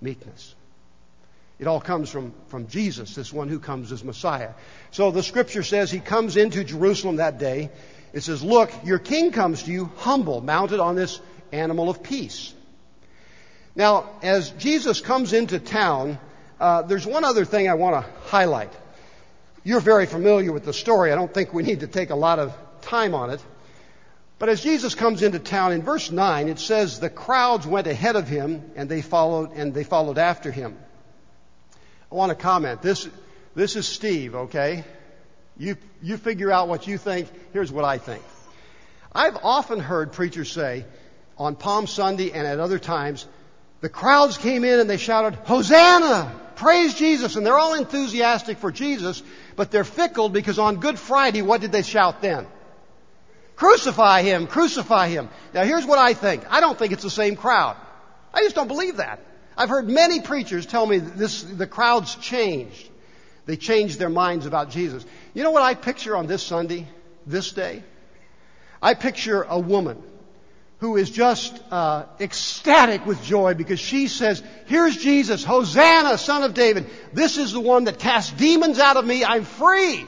meekness. 0.00 0.54
It 1.64 1.66
all 1.66 1.80
comes 1.80 2.10
from, 2.10 2.34
from 2.48 2.68
Jesus, 2.68 3.14
this 3.14 3.32
one 3.32 3.48
who 3.48 3.58
comes 3.58 3.90
as 3.90 4.04
Messiah. 4.04 4.50
So 4.90 5.10
the 5.10 5.22
scripture 5.22 5.62
says 5.62 5.90
he 5.90 5.98
comes 5.98 6.36
into 6.36 6.62
Jerusalem 6.62 7.16
that 7.16 7.38
day. 7.38 7.70
It 8.12 8.20
says, 8.20 8.42
Look, 8.42 8.70
your 8.84 8.98
king 8.98 9.32
comes 9.32 9.62
to 9.62 9.72
you 9.72 9.90
humble, 9.96 10.42
mounted 10.42 10.78
on 10.78 10.94
this 10.94 11.22
animal 11.52 11.88
of 11.88 12.02
peace. 12.02 12.52
Now, 13.74 14.10
as 14.22 14.50
Jesus 14.50 15.00
comes 15.00 15.32
into 15.32 15.58
town, 15.58 16.18
uh, 16.60 16.82
there's 16.82 17.06
one 17.06 17.24
other 17.24 17.46
thing 17.46 17.66
I 17.66 17.76
want 17.76 17.96
to 17.96 18.12
highlight. 18.28 18.74
You're 19.64 19.80
very 19.80 20.04
familiar 20.04 20.52
with 20.52 20.66
the 20.66 20.74
story. 20.74 21.12
I 21.12 21.14
don't 21.14 21.32
think 21.32 21.54
we 21.54 21.62
need 21.62 21.80
to 21.80 21.86
take 21.86 22.10
a 22.10 22.14
lot 22.14 22.40
of 22.40 22.54
time 22.82 23.14
on 23.14 23.30
it. 23.30 23.42
But 24.38 24.50
as 24.50 24.62
Jesus 24.62 24.94
comes 24.94 25.22
into 25.22 25.38
town, 25.38 25.72
in 25.72 25.80
verse 25.80 26.10
9, 26.10 26.48
it 26.48 26.58
says, 26.58 27.00
The 27.00 27.08
crowds 27.08 27.66
went 27.66 27.86
ahead 27.86 28.16
of 28.16 28.28
him, 28.28 28.72
and 28.76 28.86
they 28.86 29.00
followed, 29.00 29.52
and 29.52 29.72
they 29.72 29.84
followed 29.84 30.18
after 30.18 30.52
him. 30.52 30.76
I 32.10 32.14
want 32.14 32.30
to 32.30 32.36
comment. 32.36 32.82
This, 32.82 33.08
this 33.54 33.76
is 33.76 33.86
Steve, 33.86 34.34
okay? 34.34 34.84
You, 35.56 35.76
you 36.02 36.16
figure 36.16 36.50
out 36.50 36.68
what 36.68 36.86
you 36.86 36.98
think. 36.98 37.28
Here's 37.52 37.72
what 37.72 37.84
I 37.84 37.98
think. 37.98 38.22
I've 39.12 39.36
often 39.42 39.78
heard 39.78 40.12
preachers 40.12 40.50
say 40.50 40.84
on 41.38 41.54
Palm 41.54 41.86
Sunday 41.86 42.32
and 42.32 42.46
at 42.46 42.60
other 42.60 42.78
times, 42.78 43.26
the 43.80 43.88
crowds 43.88 44.38
came 44.38 44.64
in 44.64 44.80
and 44.80 44.88
they 44.88 44.96
shouted, 44.96 45.34
Hosanna! 45.44 46.40
Praise 46.56 46.94
Jesus! 46.94 47.36
And 47.36 47.44
they're 47.44 47.58
all 47.58 47.74
enthusiastic 47.74 48.58
for 48.58 48.72
Jesus, 48.72 49.22
but 49.56 49.70
they're 49.70 49.84
fickle 49.84 50.28
because 50.28 50.58
on 50.58 50.76
Good 50.76 50.98
Friday, 50.98 51.42
what 51.42 51.60
did 51.60 51.72
they 51.72 51.82
shout 51.82 52.22
then? 52.22 52.46
Crucify 53.56 54.22
him! 54.22 54.46
Crucify 54.46 55.08
him! 55.08 55.28
Now 55.52 55.64
here's 55.64 55.86
what 55.86 55.98
I 55.98 56.14
think. 56.14 56.44
I 56.50 56.60
don't 56.60 56.78
think 56.78 56.92
it's 56.92 57.02
the 57.02 57.10
same 57.10 57.36
crowd. 57.36 57.76
I 58.32 58.40
just 58.40 58.56
don't 58.56 58.68
believe 58.68 58.96
that. 58.96 59.20
I've 59.56 59.68
heard 59.68 59.88
many 59.88 60.20
preachers 60.20 60.66
tell 60.66 60.86
me 60.86 60.98
this, 60.98 61.42
the 61.42 61.66
crowds 61.66 62.14
changed. 62.16 62.88
They 63.46 63.56
changed 63.56 63.98
their 63.98 64.10
minds 64.10 64.46
about 64.46 64.70
Jesus. 64.70 65.04
You 65.34 65.42
know 65.42 65.50
what 65.50 65.62
I 65.62 65.74
picture 65.74 66.16
on 66.16 66.26
this 66.26 66.42
Sunday, 66.42 66.86
this 67.26 67.52
day? 67.52 67.82
I 68.82 68.94
picture 68.94 69.42
a 69.42 69.58
woman 69.58 70.02
who 70.78 70.96
is 70.96 71.10
just 71.10 71.58
uh, 71.70 72.04
ecstatic 72.20 73.06
with 73.06 73.22
joy 73.22 73.54
because 73.54 73.80
she 73.80 74.08
says, 74.08 74.42
Here's 74.66 74.96
Jesus, 74.96 75.44
Hosanna, 75.44 76.18
son 76.18 76.42
of 76.42 76.54
David. 76.54 76.86
This 77.12 77.38
is 77.38 77.52
the 77.52 77.60
one 77.60 77.84
that 77.84 77.98
casts 77.98 78.32
demons 78.32 78.78
out 78.78 78.96
of 78.96 79.06
me. 79.06 79.24
I'm 79.24 79.44
free. 79.44 80.04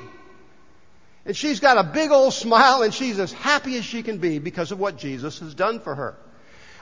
And 1.25 1.37
she's 1.37 1.61
got 1.61 1.79
a 1.79 1.85
big 1.85 2.11
old 2.11 2.35
smile 2.35 2.83
and 2.83 2.93
she's 2.93 3.19
as 3.19 3.33
happy 3.33 3.77
as 3.79 3.85
she 3.85 4.03
can 4.03 4.19
be 4.19 4.39
because 4.39 4.71
of 4.71 4.79
what 4.79 4.97
Jesus 4.97 5.41
has 5.41 5.55
done 5.55 5.81
for 5.81 5.95
her. 5.95 6.17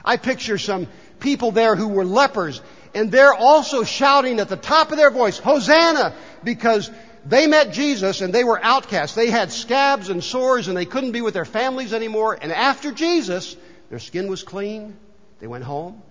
I 0.05 0.17
picture 0.17 0.57
some 0.57 0.87
people 1.19 1.51
there 1.51 1.75
who 1.75 1.89
were 1.89 2.05
lepers, 2.05 2.61
and 2.93 3.11
they're 3.11 3.33
also 3.33 3.83
shouting 3.83 4.39
at 4.39 4.47
the 4.47 4.55
top 4.55 4.91
of 4.91 4.97
their 4.97 5.11
voice, 5.11 5.37
Hosanna! 5.37 6.13
Because 6.43 6.89
they 7.25 7.47
met 7.47 7.73
Jesus 7.73 8.21
and 8.21 8.33
they 8.33 8.43
were 8.43 8.63
outcasts. 8.63 9.15
They 9.15 9.31
had 9.31 9.51
scabs 9.51 10.09
and 10.09 10.23
sores 10.23 10.67
and 10.67 10.77
they 10.77 10.85
couldn't 10.85 11.11
be 11.11 11.21
with 11.21 11.33
their 11.33 11.45
families 11.45 11.91
anymore. 11.91 12.37
And 12.39 12.51
after 12.51 12.91
Jesus, 12.91 13.57
their 13.89 13.99
skin 13.99 14.29
was 14.29 14.43
clean. 14.43 14.95
They 15.39 15.47
went 15.47 15.63
home. 15.63 16.01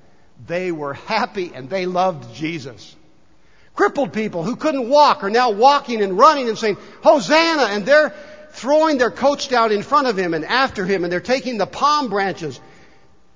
They 0.46 0.72
were 0.72 0.94
happy 0.94 1.52
and 1.54 1.70
they 1.70 1.86
loved 1.86 2.34
Jesus. 2.34 2.96
Crippled 3.74 4.12
people 4.12 4.42
who 4.42 4.56
couldn't 4.56 4.88
walk 4.88 5.22
are 5.22 5.30
now 5.30 5.50
walking 5.52 6.02
and 6.02 6.18
running 6.18 6.48
and 6.48 6.58
saying, 6.58 6.78
Hosanna! 7.02 7.62
And 7.62 7.86
they're 7.86 8.12
throwing 8.50 8.98
their 8.98 9.10
coats 9.10 9.46
down 9.46 9.72
in 9.72 9.82
front 9.82 10.08
of 10.08 10.16
him 10.16 10.34
and 10.34 10.44
after 10.44 10.84
him 10.84 11.04
and 11.04 11.12
they're 11.12 11.20
taking 11.20 11.58
the 11.58 11.66
palm 11.66 12.08
branches. 12.08 12.60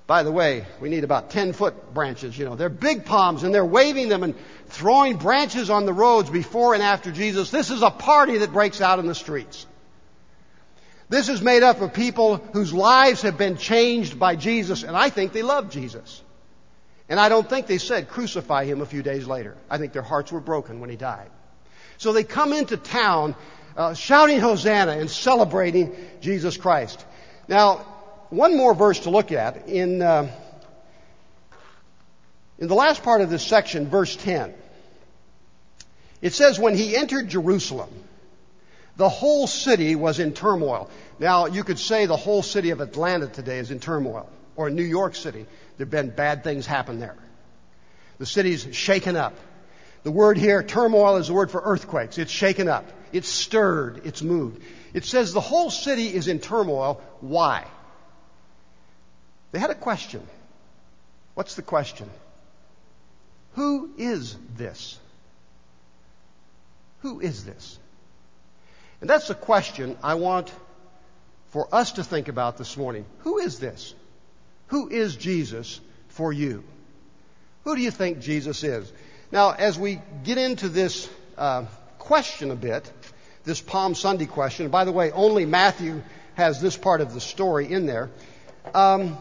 By 0.08 0.22
the 0.22 0.32
way, 0.32 0.64
we 0.80 0.88
need 0.88 1.04
about 1.04 1.28
10 1.28 1.52
foot 1.52 1.92
branches, 1.92 2.36
you 2.36 2.46
know. 2.46 2.56
They're 2.56 2.70
big 2.70 3.04
palms 3.04 3.42
and 3.42 3.54
they're 3.54 3.62
waving 3.62 4.08
them 4.08 4.22
and 4.22 4.34
throwing 4.68 5.18
branches 5.18 5.68
on 5.68 5.84
the 5.84 5.92
roads 5.92 6.30
before 6.30 6.72
and 6.72 6.82
after 6.82 7.12
Jesus. 7.12 7.50
This 7.50 7.70
is 7.70 7.82
a 7.82 7.90
party 7.90 8.38
that 8.38 8.50
breaks 8.50 8.80
out 8.80 9.00
in 9.00 9.06
the 9.06 9.14
streets. 9.14 9.66
This 11.10 11.28
is 11.28 11.42
made 11.42 11.62
up 11.62 11.82
of 11.82 11.92
people 11.92 12.38
whose 12.38 12.72
lives 12.72 13.20
have 13.20 13.36
been 13.36 13.58
changed 13.58 14.18
by 14.18 14.34
Jesus 14.34 14.82
and 14.82 14.96
I 14.96 15.10
think 15.10 15.34
they 15.34 15.42
love 15.42 15.70
Jesus. 15.70 16.22
And 17.10 17.20
I 17.20 17.28
don't 17.28 17.46
think 17.46 17.66
they 17.66 17.76
said 17.76 18.08
crucify 18.08 18.64
him 18.64 18.80
a 18.80 18.86
few 18.86 19.02
days 19.02 19.26
later. 19.26 19.58
I 19.68 19.76
think 19.76 19.92
their 19.92 20.00
hearts 20.00 20.32
were 20.32 20.40
broken 20.40 20.80
when 20.80 20.88
he 20.88 20.96
died. 20.96 21.28
So 21.98 22.14
they 22.14 22.24
come 22.24 22.54
into 22.54 22.78
town 22.78 23.36
uh, 23.76 23.92
shouting 23.92 24.40
Hosanna 24.40 24.92
and 24.92 25.10
celebrating 25.10 25.94
Jesus 26.22 26.56
Christ. 26.56 27.04
Now, 27.46 27.84
one 28.30 28.56
more 28.56 28.74
verse 28.74 29.00
to 29.00 29.10
look 29.10 29.32
at 29.32 29.68
in 29.68 30.02
uh, 30.02 30.30
in 32.58 32.66
the 32.66 32.74
last 32.74 33.02
part 33.02 33.20
of 33.20 33.30
this 33.30 33.46
section, 33.46 33.88
verse 33.88 34.16
10. 34.16 34.52
It 36.20 36.32
says, 36.32 36.58
when 36.58 36.74
he 36.74 36.96
entered 36.96 37.28
Jerusalem, 37.28 37.90
the 38.96 39.08
whole 39.08 39.46
city 39.46 39.94
was 39.94 40.18
in 40.18 40.32
turmoil. 40.32 40.90
Now, 41.20 41.46
you 41.46 41.62
could 41.62 41.78
say 41.78 42.06
the 42.06 42.16
whole 42.16 42.42
city 42.42 42.70
of 42.70 42.80
Atlanta 42.80 43.28
today 43.28 43.58
is 43.58 43.70
in 43.70 43.78
turmoil, 43.78 44.28
or 44.56 44.70
New 44.70 44.82
York 44.82 45.14
City. 45.14 45.46
There 45.76 45.84
have 45.84 45.90
been 45.90 46.10
bad 46.10 46.42
things 46.42 46.66
happen 46.66 46.98
there. 46.98 47.16
The 48.18 48.26
city's 48.26 48.66
shaken 48.74 49.14
up. 49.14 49.34
The 50.02 50.10
word 50.10 50.36
here, 50.36 50.64
turmoil, 50.64 51.16
is 51.16 51.28
the 51.28 51.34
word 51.34 51.52
for 51.52 51.60
earthquakes. 51.64 52.18
It's 52.18 52.32
shaken 52.32 52.66
up. 52.66 52.84
It's 53.12 53.28
stirred. 53.28 54.02
It's 54.04 54.22
moved. 54.22 54.62
It 54.92 55.04
says 55.04 55.32
the 55.32 55.40
whole 55.40 55.70
city 55.70 56.08
is 56.08 56.26
in 56.26 56.40
turmoil. 56.40 57.00
Why? 57.20 57.64
They 59.52 59.58
had 59.58 59.70
a 59.70 59.74
question. 59.74 60.22
What's 61.34 61.54
the 61.54 61.62
question? 61.62 62.08
Who 63.54 63.90
is 63.96 64.36
this? 64.56 64.98
Who 67.00 67.20
is 67.20 67.44
this? 67.44 67.78
And 69.00 69.08
that's 69.08 69.28
the 69.28 69.34
question 69.34 69.96
I 70.02 70.14
want 70.14 70.52
for 71.50 71.72
us 71.72 71.92
to 71.92 72.04
think 72.04 72.28
about 72.28 72.58
this 72.58 72.76
morning. 72.76 73.04
Who 73.20 73.38
is 73.38 73.58
this? 73.58 73.94
Who 74.68 74.88
is 74.88 75.16
Jesus 75.16 75.80
for 76.08 76.32
you? 76.32 76.64
Who 77.64 77.76
do 77.76 77.82
you 77.82 77.90
think 77.90 78.20
Jesus 78.20 78.64
is? 78.64 78.92
Now, 79.30 79.52
as 79.52 79.78
we 79.78 80.00
get 80.24 80.38
into 80.38 80.68
this 80.68 81.08
uh, 81.36 81.66
question 81.98 82.50
a 82.50 82.56
bit, 82.56 82.90
this 83.44 83.60
Palm 83.60 83.94
Sunday 83.94 84.26
question, 84.26 84.68
by 84.68 84.84
the 84.84 84.92
way, 84.92 85.10
only 85.10 85.46
Matthew 85.46 86.02
has 86.34 86.60
this 86.60 86.76
part 86.76 87.00
of 87.00 87.14
the 87.14 87.20
story 87.20 87.70
in 87.70 87.86
there. 87.86 88.10
Um, 88.74 89.16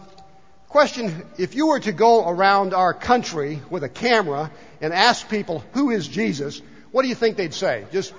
question 0.78 1.26
if 1.40 1.56
you 1.56 1.66
were 1.66 1.80
to 1.80 1.92
go 1.92 2.30
around 2.30 2.72
our 2.72 2.94
country 2.94 3.60
with 3.72 3.84
a 3.84 3.90
camera 3.90 4.52
and 4.80 4.94
ask 4.94 5.28
people, 5.28 5.64
who 5.74 5.90
is 5.90 6.08
Jesus? 6.08 6.62
What 6.92 7.02
do 7.02 7.08
you 7.08 7.16
think 7.16 7.36
they'd 7.36 7.52
say? 7.52 7.86
Just, 7.92 8.14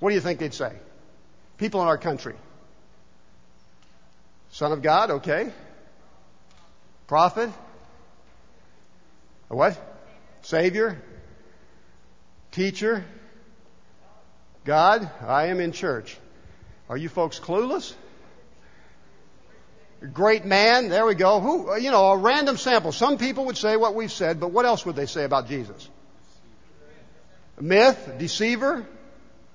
what 0.00 0.08
do 0.08 0.16
you 0.16 0.20
think 0.20 0.40
they'd 0.40 0.52
say? 0.52 0.72
People 1.58 1.82
in 1.82 1.86
our 1.86 1.96
country. 1.96 2.34
Son 4.50 4.72
of 4.72 4.82
God, 4.82 5.12
okay. 5.12 5.52
Prophet? 7.06 7.50
A 9.50 9.54
what? 9.54 9.80
Savior? 10.42 11.00
Teacher? 12.50 13.04
God? 14.64 15.08
I 15.24 15.50
am 15.50 15.60
in 15.60 15.70
church. 15.70 16.18
Are 16.88 16.96
you 16.96 17.08
folks 17.08 17.38
clueless? 17.38 17.94
Great 20.12 20.44
man, 20.44 20.88
there 20.88 21.06
we 21.06 21.14
go. 21.14 21.40
Who, 21.40 21.78
you 21.78 21.90
know, 21.90 22.10
a 22.12 22.16
random 22.18 22.56
sample. 22.56 22.92
Some 22.92 23.16
people 23.16 23.46
would 23.46 23.56
say 23.56 23.76
what 23.76 23.94
we've 23.94 24.12
said, 24.12 24.38
but 24.38 24.50
what 24.50 24.66
else 24.66 24.84
would 24.84 24.94
they 24.94 25.06
say 25.06 25.24
about 25.24 25.48
Jesus? 25.48 25.88
Myth, 27.58 28.14
deceiver. 28.18 28.86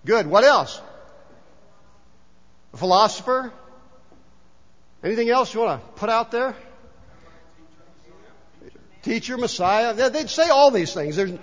Good. 0.05 0.25
What 0.25 0.43
else? 0.43 0.81
Philosopher. 2.75 3.53
Anything 5.03 5.29
else 5.29 5.53
you 5.53 5.61
want 5.61 5.81
to 5.81 5.99
put 5.99 6.09
out 6.09 6.31
there? 6.31 6.55
Teacher, 9.03 9.37
Messiah. 9.37 10.09
They'd 10.09 10.29
say 10.29 10.49
all 10.49 10.71
these 10.71 10.93
things. 10.93 11.15
There's, 11.15 11.37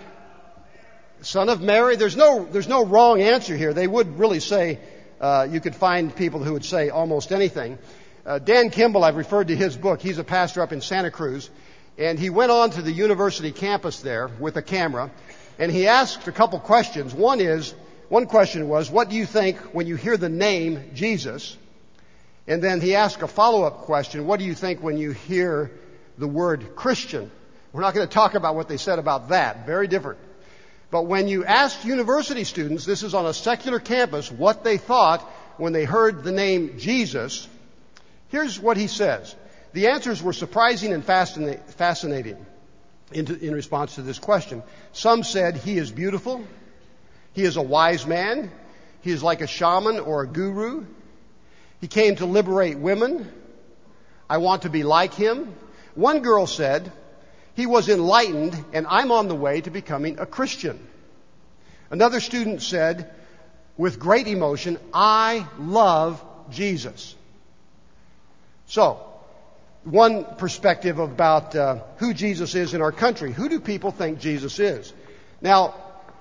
son 1.22 1.48
of 1.48 1.60
Mary. 1.60 1.96
There's 1.96 2.16
no, 2.16 2.44
there's 2.44 2.68
no 2.68 2.84
wrong 2.84 3.20
answer 3.20 3.56
here. 3.56 3.72
They 3.72 3.86
would 3.86 4.18
really 4.18 4.40
say, 4.40 4.78
uh, 5.20 5.48
you 5.50 5.60
could 5.60 5.74
find 5.74 6.14
people 6.14 6.42
who 6.42 6.52
would 6.52 6.64
say 6.64 6.90
almost 6.90 7.32
anything. 7.32 7.78
Uh, 8.28 8.38
Dan 8.38 8.68
Kimball, 8.68 9.04
I've 9.04 9.16
referred 9.16 9.48
to 9.48 9.56
his 9.56 9.74
book. 9.74 10.02
He's 10.02 10.18
a 10.18 10.24
pastor 10.24 10.60
up 10.60 10.70
in 10.70 10.82
Santa 10.82 11.10
Cruz. 11.10 11.48
And 11.96 12.18
he 12.18 12.28
went 12.28 12.50
on 12.50 12.68
to 12.72 12.82
the 12.82 12.92
university 12.92 13.52
campus 13.52 14.00
there 14.00 14.28
with 14.28 14.54
a 14.56 14.62
camera. 14.62 15.10
And 15.58 15.72
he 15.72 15.86
asked 15.86 16.28
a 16.28 16.32
couple 16.32 16.60
questions. 16.60 17.14
One 17.14 17.40
is, 17.40 17.74
one 18.10 18.26
question 18.26 18.68
was, 18.68 18.90
what 18.90 19.08
do 19.08 19.16
you 19.16 19.24
think 19.24 19.56
when 19.72 19.86
you 19.86 19.96
hear 19.96 20.18
the 20.18 20.28
name 20.28 20.90
Jesus? 20.92 21.56
And 22.46 22.62
then 22.62 22.82
he 22.82 22.96
asked 22.96 23.22
a 23.22 23.26
follow-up 23.26 23.78
question, 23.78 24.26
what 24.26 24.38
do 24.38 24.44
you 24.44 24.54
think 24.54 24.82
when 24.82 24.98
you 24.98 25.12
hear 25.12 25.70
the 26.18 26.28
word 26.28 26.76
Christian? 26.76 27.30
We're 27.72 27.80
not 27.80 27.94
going 27.94 28.06
to 28.06 28.12
talk 28.12 28.34
about 28.34 28.56
what 28.56 28.68
they 28.68 28.76
said 28.76 28.98
about 28.98 29.30
that. 29.30 29.64
Very 29.64 29.88
different. 29.88 30.18
But 30.90 31.06
when 31.06 31.28
you 31.28 31.46
asked 31.46 31.86
university 31.86 32.44
students, 32.44 32.84
this 32.84 33.02
is 33.02 33.14
on 33.14 33.24
a 33.24 33.32
secular 33.32 33.78
campus, 33.78 34.30
what 34.30 34.64
they 34.64 34.76
thought 34.76 35.22
when 35.56 35.72
they 35.72 35.86
heard 35.86 36.24
the 36.24 36.32
name 36.32 36.78
Jesus, 36.78 37.48
here's 38.28 38.58
what 38.58 38.76
he 38.76 38.86
says. 38.86 39.34
The 39.72 39.88
answers 39.88 40.22
were 40.22 40.32
surprising 40.32 40.92
and 40.92 41.04
fascinating 41.04 42.46
in, 43.12 43.52
response 43.52 43.96
to 43.96 44.02
this 44.02 44.18
question. 44.18 44.62
Some 44.92 45.22
said 45.22 45.56
he 45.56 45.78
is 45.78 45.90
beautiful. 45.90 46.44
He 47.34 47.42
is 47.42 47.56
a 47.56 47.62
wise 47.62 48.06
man. 48.06 48.50
He 49.02 49.10
is 49.10 49.22
like 49.22 49.40
a 49.40 49.46
shaman 49.46 50.00
or 50.00 50.22
a 50.22 50.26
guru. 50.26 50.86
He 51.80 51.86
came 51.86 52.16
to 52.16 52.26
liberate 52.26 52.78
women. 52.78 53.30
I 54.28 54.38
want 54.38 54.62
to 54.62 54.70
be 54.70 54.82
like 54.82 55.14
him. 55.14 55.54
One 55.94 56.20
girl 56.20 56.46
said, 56.46 56.92
he 57.54 57.66
was 57.66 57.88
enlightened 57.88 58.64
and 58.72 58.86
I'm 58.88 59.10
on 59.10 59.28
the 59.28 59.34
way 59.34 59.60
to 59.60 59.70
becoming 59.70 60.18
a 60.18 60.26
Christian. 60.26 60.78
Another 61.90 62.20
student 62.20 62.62
said, 62.62 63.10
with 63.76 63.98
great 63.98 64.26
emotion, 64.26 64.78
I 64.92 65.46
love 65.58 66.22
Jesus. 66.50 67.14
So, 68.68 69.00
one 69.84 70.26
perspective 70.36 70.98
about 70.98 71.56
uh, 71.56 71.78
who 71.96 72.12
Jesus 72.12 72.54
is 72.54 72.74
in 72.74 72.82
our 72.82 72.92
country. 72.92 73.32
Who 73.32 73.48
do 73.48 73.60
people 73.60 73.90
think 73.90 74.20
Jesus 74.20 74.58
is? 74.58 74.92
Now, 75.40 75.74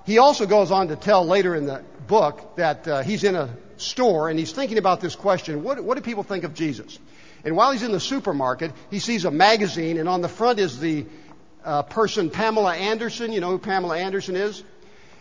he 0.06 0.18
also 0.18 0.46
goes 0.46 0.72
on 0.72 0.88
to 0.88 0.96
tell 0.96 1.26
later 1.28 1.56
in 1.56 1.66
the 1.66 1.84
book 2.08 2.56
that 2.56 2.88
uh, 2.88 3.04
he's 3.04 3.26
in 3.26 3.36
a 3.36 3.54
store 3.76 4.30
and 4.30 4.40
he's 4.40 4.54
thinking 4.54 4.78
about 4.78 5.02
this 5.02 5.16
question 5.16 5.62
what, 5.62 5.84
what 5.84 5.98
do 5.98 6.02
people 6.02 6.24
think 6.24 6.46
of 6.46 6.54
Jesus? 6.54 6.98
And 7.44 7.58
while 7.58 7.74
he's 7.74 7.84
in 7.84 7.92
the 7.92 8.00
supermarket, 8.00 8.72
he 8.90 9.00
sees 9.00 9.26
a 9.26 9.32
magazine, 9.32 9.98
and 9.98 10.08
on 10.08 10.22
the 10.22 10.30
front 10.30 10.60
is 10.60 10.80
the 10.80 11.06
uh, 11.66 11.84
person 11.84 12.30
Pamela 12.30 12.76
Anderson. 12.76 13.34
You 13.34 13.42
know 13.42 13.52
who 13.52 13.60
Pamela 13.60 13.98
Anderson 13.98 14.38
is? 14.38 14.64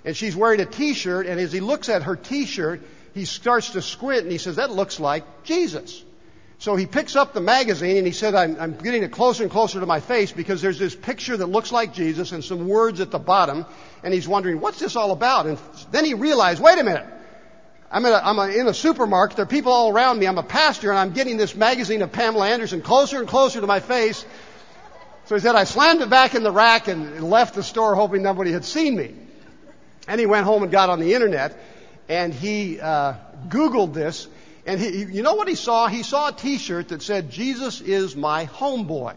And 0.05 0.17
she's 0.17 0.37
wearing 0.37 0.61
a 0.61 0.65
t 0.65 0.95
shirt, 0.95 1.27
and 1.27 1.41
as 1.41 1.53
he 1.53 1.59
looks 1.59 1.89
at 1.89 2.05
her 2.05 2.15
t 2.15 2.47
shirt, 2.47 2.83
he 3.15 3.25
starts 3.25 3.71
to 3.71 3.83
squint 3.83 4.23
and 4.23 4.31
he 4.31 4.39
says, 4.39 4.57
That 4.57 4.71
looks 4.71 5.01
like 5.01 5.43
Jesus. 5.43 6.05
So 6.59 6.75
he 6.75 6.87
picks 6.87 7.17
up 7.17 7.35
the 7.35 7.41
magazine 7.41 7.99
and 7.99 8.07
he 8.07 8.13
said, 8.13 8.35
I'm, 8.35 8.59
I'm, 8.59 8.77
getting 8.77 9.03
it 9.03 9.13
closer 9.13 9.43
and 9.43 9.53
closer 9.53 9.79
to 9.79 9.87
my 9.87 10.01
face 10.01 10.33
because 10.33 10.63
there's 10.63 10.79
this 10.79 10.97
picture 10.97 11.37
that 11.37 11.47
looks 11.47 11.71
like 11.71 11.93
Jesus 11.93 12.33
and 12.33 12.43
some 12.43 12.67
words 12.67 13.01
at 13.01 13.11
the 13.11 13.19
bottom. 13.19 13.67
And 14.03 14.15
he's 14.15 14.27
wondering, 14.27 14.61
what's 14.61 14.79
this 14.79 14.97
all 14.97 15.13
about? 15.13 15.47
And 15.47 15.59
then 15.91 16.07
he 16.07 16.15
realized, 16.15 16.63
wait 16.63 16.79
a 16.79 16.85
minute. 16.85 17.07
I'm, 17.91 18.05
in 18.07 18.13
a, 18.13 18.17
I'm 18.17 18.39
a, 18.39 18.49
in 18.49 18.67
a 18.67 18.75
supermarket. 18.75 19.37
There 19.37 19.45
are 19.45 19.49
people 19.49 19.71
all 19.71 19.93
around 19.93 20.19
me. 20.19 20.27
I'm 20.27 20.39
a 20.39 20.43
pastor 20.43 20.91
and 20.91 20.99
I'm 20.99 21.13
getting 21.13 21.37
this 21.37 21.55
magazine 21.55 22.01
of 22.01 22.11
Pamela 22.11 22.49
Anderson 22.49 22.81
closer 22.81 23.19
and 23.19 23.29
closer 23.29 23.61
to 23.61 23.67
my 23.67 23.81
face. 23.81 24.25
So 25.27 25.35
he 25.35 25.41
said, 25.41 25.57
I 25.57 25.65
slammed 25.65 26.01
it 26.01 26.09
back 26.09 26.35
in 26.35 26.43
the 26.43 26.53
rack 26.53 26.89
and 26.89 27.23
left 27.23 27.55
the 27.55 27.63
store 27.63 27.95
hoping 27.95 28.23
nobody 28.23 28.53
had 28.53 28.65
seen 28.65 28.97
me. 28.97 29.15
And 30.09 30.19
he 30.19 30.27
went 30.27 30.47
home 30.47 30.63
and 30.63 30.73
got 30.73 30.89
on 30.89 31.01
the 31.01 31.15
internet 31.15 31.59
and 32.09 32.33
he 32.33 32.81
uh, 32.81 33.15
Googled 33.49 33.93
this 33.93 34.29
and 34.67 34.81
he, 34.81 35.05
you 35.05 35.23
know 35.23 35.35
what 35.35 35.49
he 35.49 35.55
saw? 35.55 35.87
He 35.87 36.03
saw 36.03 36.29
a 36.29 36.33
t-shirt 36.33 36.89
that 36.89 37.01
said, 37.01 37.31
Jesus 37.31 37.81
is 37.81 38.17
my 38.17 38.47
homeboy. 38.47 39.15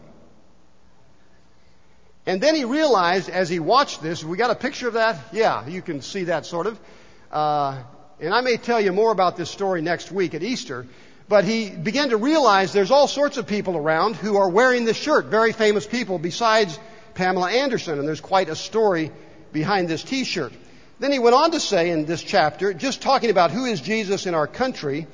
And 2.24 2.40
then 2.40 2.54
he 2.54 2.64
realized 2.64 3.28
as 3.28 3.48
he 3.48 3.58
watched 3.58 4.02
this, 4.02 4.22
we 4.22 4.36
got 4.36 4.50
a 4.50 4.54
picture 4.54 4.86
of 4.86 4.94
that? 4.94 5.16
Yeah, 5.32 5.66
you 5.66 5.82
can 5.82 6.02
see 6.02 6.24
that 6.24 6.46
sort 6.46 6.68
of. 6.68 6.78
Uh, 7.32 7.82
and 8.20 8.32
I 8.32 8.42
may 8.42 8.56
tell 8.58 8.80
you 8.80 8.92
more 8.92 9.10
about 9.10 9.36
this 9.36 9.50
story 9.50 9.82
next 9.82 10.12
week 10.12 10.34
at 10.34 10.42
Easter. 10.42 10.86
But 11.28 11.44
he 11.44 11.70
began 11.70 12.10
to 12.10 12.16
realize 12.16 12.72
there's 12.72 12.90
all 12.90 13.08
sorts 13.08 13.36
of 13.36 13.46
people 13.46 13.76
around 13.76 14.16
who 14.16 14.36
are 14.36 14.48
wearing 14.48 14.84
this 14.84 14.96
shirt, 14.96 15.26
very 15.26 15.52
famous 15.52 15.86
people 15.86 16.18
besides 16.18 16.78
Pamela 17.14 17.50
Anderson. 17.50 17.98
And 17.98 18.06
there's 18.06 18.20
quite 18.20 18.48
a 18.48 18.56
story 18.56 19.10
behind 19.52 19.88
this 19.88 20.04
t-shirt. 20.04 20.52
Then 21.00 21.12
he 21.12 21.18
went 21.18 21.34
on 21.34 21.52
to 21.52 21.60
say 21.60 21.90
in 21.90 22.04
this 22.04 22.22
chapter, 22.22 22.74
just 22.74 23.00
talking 23.00 23.30
about 23.30 23.50
who 23.50 23.64
is 23.64 23.80
Jesus 23.80 24.26
in 24.26 24.34
our 24.34 24.46
country, 24.46 25.06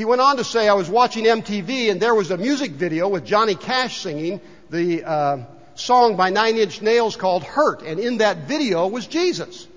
he 0.00 0.06
went 0.06 0.22
on 0.22 0.38
to 0.38 0.44
say, 0.44 0.66
I 0.66 0.72
was 0.72 0.88
watching 0.88 1.26
MTV 1.26 1.90
and 1.90 2.00
there 2.00 2.14
was 2.14 2.30
a 2.30 2.38
music 2.38 2.70
video 2.70 3.10
with 3.10 3.26
Johnny 3.26 3.54
Cash 3.54 4.00
singing 4.00 4.40
the 4.70 5.04
uh, 5.04 5.44
song 5.74 6.16
by 6.16 6.30
Nine 6.30 6.56
Inch 6.56 6.80
Nails 6.80 7.16
called 7.16 7.44
Hurt. 7.44 7.82
And 7.82 8.00
in 8.00 8.16
that 8.16 8.48
video 8.48 8.88
was 8.88 9.06
Jesus. 9.06 9.68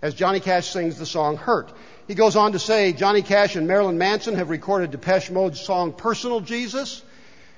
As 0.00 0.14
Johnny 0.14 0.40
Cash 0.40 0.70
sings 0.70 0.98
the 0.98 1.04
song 1.04 1.36
Hurt. 1.36 1.70
He 2.08 2.14
goes 2.14 2.36
on 2.36 2.52
to 2.52 2.58
say, 2.58 2.94
Johnny 2.94 3.20
Cash 3.20 3.54
and 3.54 3.68
Marilyn 3.68 3.98
Manson 3.98 4.34
have 4.36 4.48
recorded 4.48 4.92
Depeche 4.92 5.30
Mode's 5.30 5.60
song 5.60 5.92
Personal 5.92 6.40
Jesus, 6.40 7.02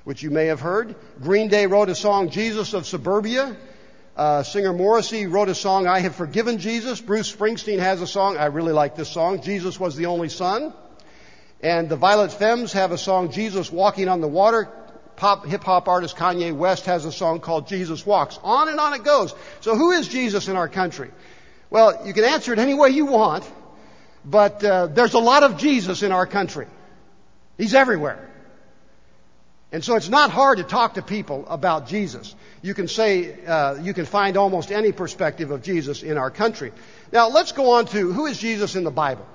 which 0.03 0.24
you 0.24 0.31
may 0.31 0.46
have 0.46 0.59
heard. 0.59 0.96
Green 1.22 1.46
Day 1.46 1.66
wrote 1.66 1.88
a 1.88 1.94
song 1.94 2.31
Jesus 2.31 2.74
of 2.74 2.85
Suburbia. 2.85 3.57
Uh, 4.16 4.42
singer 4.42 4.72
Morrissey 4.72 5.29
wrote 5.29 5.51
a 5.51 5.55
song, 5.55 5.87
I 5.87 6.01
Have 6.01 6.16
Forgiven 6.16 6.59
Jesus. 6.59 7.01
Bruce 7.01 7.33
Springsteen 7.33 7.79
has 7.79 8.03
a 8.03 8.09
song, 8.09 8.37
I 8.37 8.46
really 8.46 8.72
like 8.72 8.96
this 8.96 9.09
song, 9.09 9.40
Jesus 9.40 9.79
Was 9.79 9.94
the 9.94 10.07
Only 10.07 10.31
Son. 10.31 10.74
And 11.61 11.88
the 11.88 11.97
Violent 11.97 12.33
Femmes 12.33 12.73
have 12.75 12.92
a 12.92 12.99
song, 12.99 13.33
Jesus 13.33 13.73
Walking 13.73 14.09
on 14.09 14.21
the 14.21 14.29
Water. 14.29 14.68
Pop, 15.16 15.47
hip 15.47 15.64
hop 15.64 15.88
artist 15.88 16.16
Kanye 16.16 16.55
West 16.55 16.87
has 16.87 17.05
a 17.05 17.11
song 17.11 17.40
called 17.40 17.66
Jesus 17.66 18.07
Walks. 18.07 18.38
On 18.44 18.68
and 18.68 18.79
on 18.79 18.94
it 18.94 19.03
goes. 19.03 19.35
So 19.61 19.75
who 19.75 19.90
is 19.90 20.07
Jesus 20.07 20.47
in 20.47 20.57
our 20.57 20.68
country? 20.68 21.11
Well, 21.71 22.07
you 22.07 22.12
can 22.12 22.23
answer 22.25 22.53
it 22.53 22.61
any 22.61 22.75
way 22.75 22.90
you 22.90 23.07
want, 23.07 23.51
but 24.25 24.62
uh, 24.62 24.87
there's 24.87 25.14
a 25.14 25.18
lot 25.18 25.42
of 25.42 25.59
Jesus 25.59 26.05
in 26.05 26.12
our 26.12 26.27
country. 26.27 26.68
He's 27.57 27.75
everywhere. 27.75 28.31
And 29.73 29.85
so 29.85 29.97
it's 29.97 30.09
not 30.09 30.31
hard 30.31 30.59
to 30.59 30.64
talk 30.64 30.94
to 30.94 31.03
people 31.03 31.44
about 31.49 31.88
Jesus. 31.88 32.35
You 32.62 32.73
can 32.73 32.88
say, 32.88 33.44
uh, 33.44 33.75
you 33.83 33.92
can 33.92 34.07
find 34.07 34.37
almost 34.37 34.71
any 34.71 34.92
perspective 34.92 35.51
of 35.51 35.62
Jesus 35.62 36.03
in 36.03 36.16
our 36.16 36.31
country. 36.31 36.73
Now 37.12 37.29
let's 37.29 37.53
go 37.53 37.73
on 37.73 37.87
to 37.87 38.12
who 38.12 38.27
is 38.27 38.38
Jesus 38.38 38.77
in 38.77 38.85
the 38.85 38.90
Bible? 38.90 39.27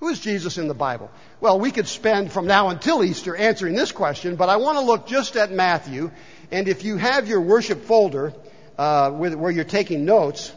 Who 0.00 0.08
is 0.08 0.18
Jesus 0.18 0.56
in 0.56 0.66
the 0.66 0.74
Bible? 0.74 1.10
Well, 1.40 1.60
we 1.60 1.70
could 1.70 1.86
spend 1.86 2.32
from 2.32 2.46
now 2.46 2.70
until 2.70 3.04
Easter 3.04 3.36
answering 3.36 3.74
this 3.74 3.92
question, 3.92 4.36
but 4.36 4.48
I 4.48 4.56
want 4.56 4.78
to 4.78 4.84
look 4.84 5.06
just 5.06 5.36
at 5.36 5.52
Matthew. 5.52 6.10
And 6.50 6.68
if 6.68 6.84
you 6.84 6.96
have 6.96 7.28
your 7.28 7.42
worship 7.42 7.84
folder 7.84 8.32
uh, 8.78 9.12
with, 9.14 9.34
where 9.34 9.50
you're 9.50 9.64
taking 9.64 10.06
notes, 10.06 10.52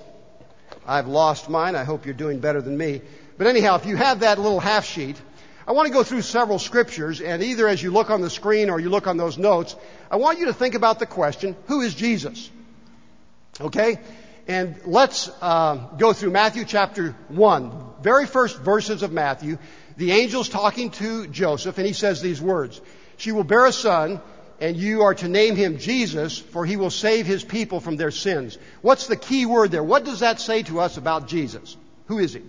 I've 0.88 1.08
lost 1.08 1.50
mine. 1.50 1.76
I 1.76 1.84
hope 1.84 2.06
you're 2.06 2.14
doing 2.14 2.40
better 2.40 2.62
than 2.62 2.78
me. 2.78 3.02
But 3.38 3.48
anyhow, 3.48 3.76
if 3.76 3.86
you 3.86 3.98
have 3.98 4.22
that 4.22 4.40
little 4.40 4.62
half 4.62 4.86
sheet, 4.86 5.22
I 5.68 5.74
want 5.74 5.88
to 5.88 5.94
go 5.94 6.04
through 6.04 6.22
several 6.22 6.58
scriptures, 6.58 7.20
and 7.20 7.44
either 7.44 7.68
as 7.68 7.84
you 7.84 7.92
look 7.92 8.10
on 8.10 8.22
the 8.22 8.30
screen 8.30 8.70
or 8.70 8.80
you 8.80 8.90
look 8.90 9.08
on 9.08 9.18
those 9.18 9.38
notes, 9.38 9.76
I 10.10 10.16
want 10.16 10.40
you 10.40 10.46
to 10.46 10.54
think 10.54 10.74
about 10.76 11.00
the 11.00 11.06
question, 11.06 11.58
who 11.68 11.82
is 11.82 11.96
Jesus? 11.96 12.50
Okay? 13.60 14.00
And 14.48 14.80
let's 14.86 15.30
uh, 15.42 15.76
go 15.98 16.12
through 16.12 16.32
Matthew 16.32 16.66
chapter 16.66 17.16
1, 17.30 17.93
very 18.04 18.28
first 18.28 18.60
verses 18.60 19.02
of 19.02 19.12
Matthew. 19.12 19.58
The 19.98 20.12
angel's 20.12 20.50
talking 20.50 20.92
to 20.92 21.28
Joseph, 21.28 21.78
and 21.78 21.88
he 21.88 21.94
says 21.94 22.22
these 22.22 22.42
words 22.42 22.82
She 23.18 23.32
will 23.32 23.44
bear 23.44 23.66
a 23.66 23.72
son, 23.72 24.22
and 24.60 24.78
you 24.78 25.04
are 25.04 25.16
to 25.16 25.28
name 25.28 25.56
him 25.56 25.78
Jesus, 25.78 26.38
for 26.38 26.66
he 26.66 26.76
will 26.76 26.90
save 26.90 27.26
his 27.26 27.44
people 27.44 27.80
from 27.80 27.96
their 27.96 28.12
sins. 28.12 28.58
What's 28.82 29.08
the 29.08 29.16
key 29.16 29.46
word 29.46 29.72
there? 29.72 29.84
What 29.84 30.06
does 30.06 30.20
that 30.20 30.40
say 30.40 30.64
to 30.64 30.80
us 30.80 30.98
about 30.98 31.28
Jesus? 31.28 31.78
Who 32.08 32.20
is 32.20 32.34
he? 32.34 32.42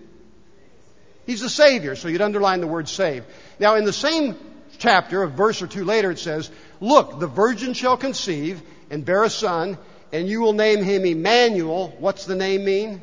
He's 1.27 1.41
the 1.41 1.49
Savior, 1.49 1.97
so 1.97 2.09
you'd 2.09 2.21
underline 2.21 2.61
the 2.61 2.67
word 2.67 2.89
save. 2.89 3.25
Now, 3.59 3.77
in 3.77 3.85
the 3.85 3.93
same 3.93 4.37
chapter, 4.79 5.23
a 5.23 5.29
verse 5.29 5.63
or 5.63 5.67
two 5.67 5.85
later, 5.85 6.11
it 6.11 6.19
says, 6.19 6.51
Look, 6.81 7.19
the 7.19 7.27
virgin 7.27 7.73
shall 7.73 7.97
conceive 7.97 8.61
and 8.91 9.05
bear 9.05 9.25
a 9.25 9.31
son, 9.31 9.79
and 10.13 10.29
you 10.29 10.41
will 10.41 10.53
name 10.53 10.83
him 10.83 11.05
Emmanuel. 11.05 11.95
What's 11.99 12.27
the 12.27 12.37
name 12.37 12.65
mean? 12.65 13.01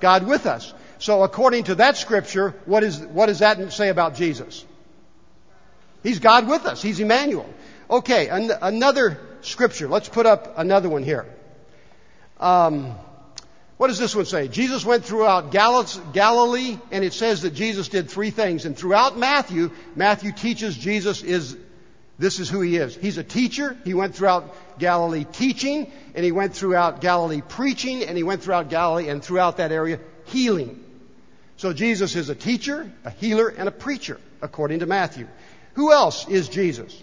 God 0.00 0.26
with 0.26 0.46
us. 0.46 0.72
So, 1.00 1.22
according 1.22 1.64
to 1.64 1.76
that 1.76 1.96
scripture, 1.96 2.54
what, 2.66 2.84
is, 2.84 2.98
what 2.98 3.26
does 3.26 3.38
that 3.38 3.72
say 3.72 3.88
about 3.88 4.16
Jesus? 4.16 4.66
He's 6.02 6.18
God 6.18 6.46
with 6.46 6.66
us. 6.66 6.82
He's 6.82 7.00
Emmanuel. 7.00 7.48
Okay, 7.88 8.28
an- 8.28 8.52
another 8.60 9.18
scripture. 9.40 9.88
Let's 9.88 10.10
put 10.10 10.26
up 10.26 10.58
another 10.58 10.90
one 10.90 11.02
here. 11.02 11.26
Um, 12.38 12.94
what 13.78 13.88
does 13.88 13.98
this 13.98 14.14
one 14.14 14.26
say? 14.26 14.48
Jesus 14.48 14.84
went 14.84 15.06
throughout 15.06 15.52
Galilee, 15.52 16.78
and 16.90 17.02
it 17.02 17.14
says 17.14 17.42
that 17.42 17.54
Jesus 17.54 17.88
did 17.88 18.10
three 18.10 18.30
things. 18.30 18.66
And 18.66 18.76
throughout 18.76 19.16
Matthew, 19.16 19.70
Matthew 19.96 20.32
teaches 20.32 20.76
Jesus 20.76 21.22
is, 21.22 21.56
this 22.18 22.40
is 22.40 22.50
who 22.50 22.60
he 22.60 22.76
is. 22.76 22.94
He's 22.94 23.16
a 23.16 23.24
teacher. 23.24 23.74
He 23.86 23.94
went 23.94 24.14
throughout 24.14 24.78
Galilee 24.78 25.24
teaching, 25.24 25.90
and 26.14 26.26
he 26.26 26.30
went 26.30 26.54
throughout 26.54 27.00
Galilee 27.00 27.40
preaching, 27.40 28.04
and 28.04 28.18
he 28.18 28.22
went 28.22 28.42
throughout 28.42 28.68
Galilee 28.68 29.08
and 29.08 29.24
throughout 29.24 29.56
that 29.56 29.72
area 29.72 29.98
healing. 30.26 30.84
So 31.60 31.74
Jesus 31.74 32.16
is 32.16 32.30
a 32.30 32.34
teacher, 32.34 32.90
a 33.04 33.10
healer, 33.10 33.48
and 33.48 33.68
a 33.68 33.70
preacher, 33.70 34.18
according 34.40 34.78
to 34.78 34.86
Matthew. 34.86 35.28
Who 35.74 35.92
else 35.92 36.26
is 36.26 36.48
Jesus? 36.48 36.98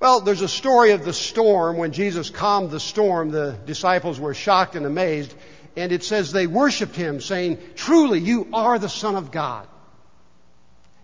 Well, 0.00 0.22
there's 0.22 0.40
a 0.40 0.48
story 0.48 0.90
of 0.90 1.04
the 1.04 1.12
storm. 1.12 1.76
When 1.76 1.92
Jesus 1.92 2.30
calmed 2.30 2.72
the 2.72 2.80
storm, 2.80 3.30
the 3.30 3.56
disciples 3.66 4.18
were 4.18 4.34
shocked 4.34 4.74
and 4.74 4.86
amazed 4.86 5.32
and 5.76 5.92
it 5.92 6.02
says 6.02 6.32
they 6.32 6.48
worshiped 6.48 6.96
him, 6.96 7.20
saying, 7.20 7.58
Truly, 7.76 8.18
you 8.18 8.48
are 8.52 8.80
the 8.80 8.88
Son 8.88 9.14
of 9.14 9.30
God. 9.30 9.68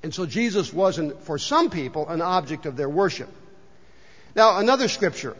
And 0.02 0.12
so 0.12 0.26
Jesus 0.26 0.72
wasn't, 0.72 1.22
for 1.22 1.38
some 1.38 1.70
people, 1.70 2.08
an 2.08 2.20
object 2.20 2.66
of 2.66 2.76
their 2.76 2.88
worship. 2.88 3.28
Now, 4.34 4.58
another 4.58 4.88
scripture. 4.88 5.36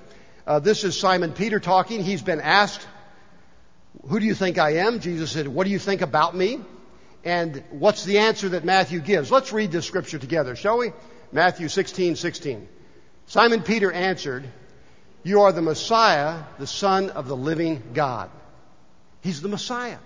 Uh, 0.46 0.60
this 0.60 0.84
is 0.84 0.96
Simon 0.96 1.32
Peter 1.32 1.58
talking. 1.58 2.04
He's 2.04 2.22
been 2.22 2.40
asked, 2.40 2.86
Who 4.06 4.20
do 4.20 4.26
you 4.26 4.34
think 4.34 4.58
I 4.58 4.76
am? 4.76 5.00
Jesus 5.00 5.32
said, 5.32 5.48
What 5.48 5.64
do 5.64 5.72
you 5.72 5.80
think 5.80 6.02
about 6.02 6.36
me? 6.36 6.60
And 7.26 7.64
what's 7.70 8.04
the 8.04 8.18
answer 8.18 8.50
that 8.50 8.64
Matthew 8.64 9.00
gives? 9.00 9.32
Let's 9.32 9.52
read 9.52 9.72
this 9.72 9.84
scripture 9.84 10.16
together, 10.16 10.54
shall 10.54 10.78
we? 10.78 10.92
Matthew 11.32 11.68
16, 11.68 12.14
16. 12.14 12.68
Simon 13.26 13.62
Peter 13.62 13.90
answered, 13.90 14.48
You 15.24 15.40
are 15.40 15.50
the 15.50 15.60
Messiah, 15.60 16.44
the 16.60 16.68
Son 16.68 17.10
of 17.10 17.26
the 17.26 17.36
living 17.36 17.82
God. 17.94 18.30
He's 19.22 19.42
the 19.42 19.48
Messiah. 19.48 19.98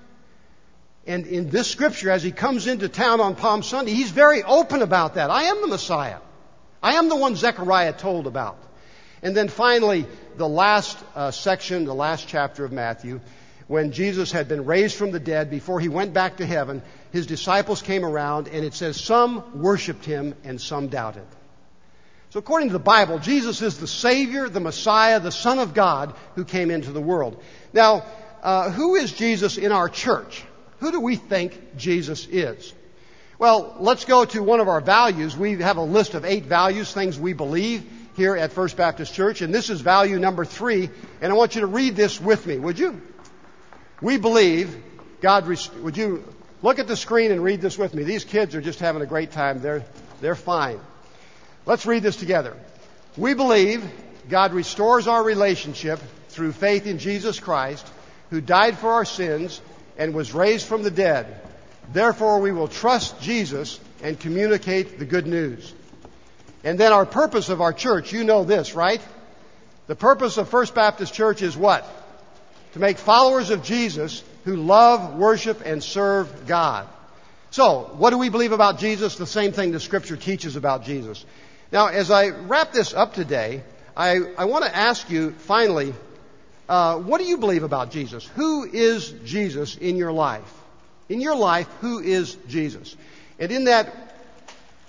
And 1.07 1.27
in 1.27 1.51
this 1.51 1.71
scripture, 1.71 2.11
as 2.11 2.23
he 2.23 2.33
comes 2.33 2.67
into 2.67 2.89
town 2.89 3.21
on 3.21 3.37
Palm 3.37 3.63
Sunday, 3.63 3.93
he's 3.93 4.11
very 4.11 4.43
open 4.43 4.81
about 4.81 5.17
that. 5.17 5.29
I 5.29 5.43
am 5.43 5.61
the 5.61 5.67
Messiah. 5.67 6.21
I 6.83 6.95
am 6.95 7.11
the 7.11 7.17
one 7.17 7.37
Zechariah 7.37 7.93
told 7.93 8.29
about. 8.29 8.57
And 9.23 9.37
then 9.37 9.49
finally, 9.49 10.07
the 10.39 10.49
last 10.49 10.97
uh, 11.15 11.33
section, 11.33 11.85
the 11.85 11.95
last 11.95 12.29
chapter 12.29 12.65
of 12.65 12.73
Matthew, 12.73 13.21
when 13.71 13.93
Jesus 13.93 14.33
had 14.33 14.49
been 14.49 14.65
raised 14.65 14.97
from 14.97 15.13
the 15.13 15.21
dead, 15.21 15.49
before 15.49 15.79
he 15.79 15.89
went 15.89 16.13
back 16.13 16.39
to 16.39 16.45
heaven, 16.45 16.83
his 17.13 17.29
disciples 17.29 17.83
came 17.83 18.05
around, 18.05 18.49
and 18.49 18.65
it 18.65 18.75
says 18.75 19.01
some 19.01 19.63
worshiped 19.63 20.05
him 20.05 20.35
and 20.43 20.61
some 20.61 20.89
doubted. 20.89 21.23
So 22.31 22.41
according 22.41 22.71
to 22.71 22.73
the 22.73 22.81
Bible, 22.81 23.21
Jesus 23.21 23.63
is 23.63 23.79
the 23.79 23.87
Savior, 23.87 24.49
the 24.49 24.59
Messiah, 24.59 25.21
the 25.21 25.31
Son 25.31 25.61
of 25.61 25.73
God 25.73 26.17
who 26.35 26.45
came 26.45 26.73
into 26.73 26.91
the 26.91 27.01
world. 27.01 27.41
Now, 27.73 28.07
uh, 28.43 28.73
who 28.73 28.97
is 28.97 29.13
Jesus 29.13 29.57
in 29.57 29.71
our 29.71 29.89
church? 29.89 30.43
Who 30.81 30.91
do 30.91 30.99
we 30.99 31.15
think 31.15 31.77
Jesus 31.77 32.27
is? 32.27 32.75
Well, 33.39 33.77
let's 33.79 34.05
go 34.05 34.25
to 34.25 34.43
one 34.43 34.59
of 34.59 34.67
our 34.67 34.81
values. 34.81 35.37
We 35.37 35.63
have 35.63 35.77
a 35.77 35.85
list 35.85 36.15
of 36.15 36.25
eight 36.25 36.47
values, 36.47 36.93
things 36.93 37.21
we 37.21 37.35
believe 37.35 37.89
here 38.17 38.35
at 38.37 38.51
First 38.51 38.77
Baptist 38.77 39.15
Church, 39.15 39.43
and 39.43 39.55
this 39.55 39.71
is 39.71 39.81
value 39.81 40.19
number 40.19 40.45
three, 40.45 40.91
and 41.21 41.33
I 41.33 41.37
want 41.37 41.55
you 41.55 41.61
to 41.61 41.69
read 41.69 41.95
this 41.95 42.21
with 42.21 42.45
me, 42.49 42.59
would 42.59 42.77
you? 42.77 43.01
We 44.01 44.17
believe 44.17 44.77
God, 45.21 45.47
would 45.47 45.97
you 45.97 46.25
look 46.63 46.79
at 46.79 46.87
the 46.87 46.97
screen 46.97 47.31
and 47.31 47.43
read 47.43 47.61
this 47.61 47.77
with 47.77 47.95
me? 47.95 48.05
These 48.05 48.25
kids 48.25 48.55
are 48.55 48.61
just 48.61 48.81
having 48.81 49.03
a 49.03 49.07
great 49.07 49.33
time. 49.33 49.61
They're, 49.61 49.85
they're 50.21 50.35
fine. 50.35 50.81
Let's 51.67 51.85
read 51.85 52.03
this 52.03 52.17
together. 52.17 52.57
We 53.17 53.35
believe 53.35 53.85
God 54.29 54.53
restores 54.55 55.07
our 55.07 55.23
relationship 55.23 56.01
through 56.29 56.53
faith 56.53 56.87
in 56.87 56.99
Jesus 56.99 57.39
Christ 57.39 57.87
who 58.31 58.41
died 58.41 58.79
for 58.79 58.93
our 58.93 59.05
sins 59.05 59.61
and 59.99 60.15
was 60.15 60.33
raised 60.33 60.67
from 60.67 60.83
the 60.83 60.91
dead. 60.91 61.41
Therefore, 61.93 62.41
we 62.41 62.53
will 62.53 62.69
trust 62.69 63.21
Jesus 63.21 63.79
and 64.03 64.19
communicate 64.19 64.99
the 64.99 65.05
good 65.05 65.27
news. 65.27 65.75
And 66.65 66.79
then 66.79 66.93
our 66.93 67.05
purpose 67.05 67.49
of 67.49 67.61
our 67.61 67.73
church, 67.73 68.13
you 68.13 68.25
know 68.25 68.45
this, 68.45 68.75
right? 68.75 69.03
The 69.87 69.97
purpose 69.97 70.39
of 70.39 70.49
First 70.49 70.75
Baptist 70.75 71.13
Church 71.13 71.43
is 71.43 71.57
what? 71.57 71.85
To 72.73 72.79
make 72.79 72.99
followers 72.99 73.51
of 73.51 73.63
Jesus 73.63 74.23
who 74.45 74.57
love, 74.57 75.17
worship, 75.17 75.63
and 75.65 75.83
serve 75.83 76.47
God. 76.47 76.87
So, 77.51 77.91
what 77.97 78.11
do 78.11 78.19
we 78.19 78.29
believe 78.29 78.53
about 78.53 78.79
Jesus? 78.79 79.17
The 79.17 79.27
same 79.27 79.53
thing 79.53 79.73
the 79.73 79.81
Scripture 79.81 80.17
teaches 80.17 80.55
about 80.55 80.85
Jesus. 80.85 81.25
Now, 81.73 81.89
as 81.89 82.11
I 82.11 82.29
wrap 82.29 82.73
this 82.73 82.95
up 82.95 83.15
today, 83.15 83.63
I, 83.97 84.21
I 84.39 84.45
want 84.45 84.65
to 84.65 84.75
ask 84.75 85.11
you 85.11 85.33
finally, 85.33 85.95
uh, 86.69 86.99
what 86.99 87.19
do 87.19 87.27
you 87.27 87.39
believe 87.39 87.65
about 87.65 87.91
Jesus? 87.91 88.25
Who 88.37 88.65
is 88.65 89.11
Jesus 89.25 89.77
in 89.77 89.97
your 89.97 90.13
life? 90.13 90.53
In 91.09 91.21
your 91.21 91.35
life, 91.35 91.67
who 91.81 91.99
is 91.99 92.37
Jesus? 92.47 92.97
And 93.41 93.51
in 93.51 93.65
that 93.65 93.93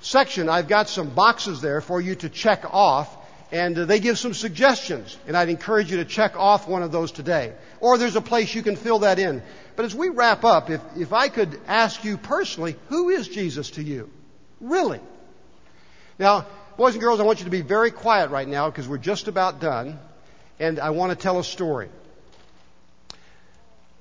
section, 0.01 0.49
I've 0.49 0.67
got 0.67 0.87
some 0.87 1.09
boxes 1.09 1.61
there 1.61 1.81
for 1.81 1.99
you 1.99 2.15
to 2.15 2.29
check 2.29 2.63
off. 2.71 3.09
And 3.51 3.77
uh, 3.77 3.85
they 3.85 3.99
give 3.99 4.17
some 4.17 4.33
suggestions, 4.33 5.17
and 5.27 5.35
I'd 5.35 5.49
encourage 5.49 5.91
you 5.91 5.97
to 5.97 6.05
check 6.05 6.37
off 6.37 6.67
one 6.67 6.83
of 6.83 6.91
those 6.91 7.11
today. 7.11 7.53
Or 7.81 7.97
there's 7.97 8.15
a 8.15 8.21
place 8.21 8.55
you 8.55 8.63
can 8.63 8.77
fill 8.77 8.99
that 8.99 9.19
in. 9.19 9.43
But 9.75 9.85
as 9.85 9.93
we 9.93 10.09
wrap 10.09 10.45
up, 10.45 10.69
if, 10.69 10.81
if 10.95 11.11
I 11.11 11.27
could 11.27 11.59
ask 11.67 12.03
you 12.03 12.17
personally, 12.17 12.77
who 12.87 13.09
is 13.09 13.27
Jesus 13.27 13.71
to 13.71 13.83
you? 13.83 14.09
Really? 14.61 15.01
Now, 16.17 16.45
boys 16.77 16.93
and 16.93 17.01
girls, 17.01 17.19
I 17.19 17.23
want 17.23 17.39
you 17.39 17.45
to 17.45 17.51
be 17.51 17.61
very 17.61 17.91
quiet 17.91 18.29
right 18.29 18.47
now 18.47 18.69
because 18.69 18.87
we're 18.87 18.97
just 18.97 19.27
about 19.27 19.59
done, 19.59 19.99
and 20.59 20.79
I 20.79 20.91
want 20.91 21.11
to 21.11 21.17
tell 21.17 21.39
a 21.39 21.43
story. 21.43 21.89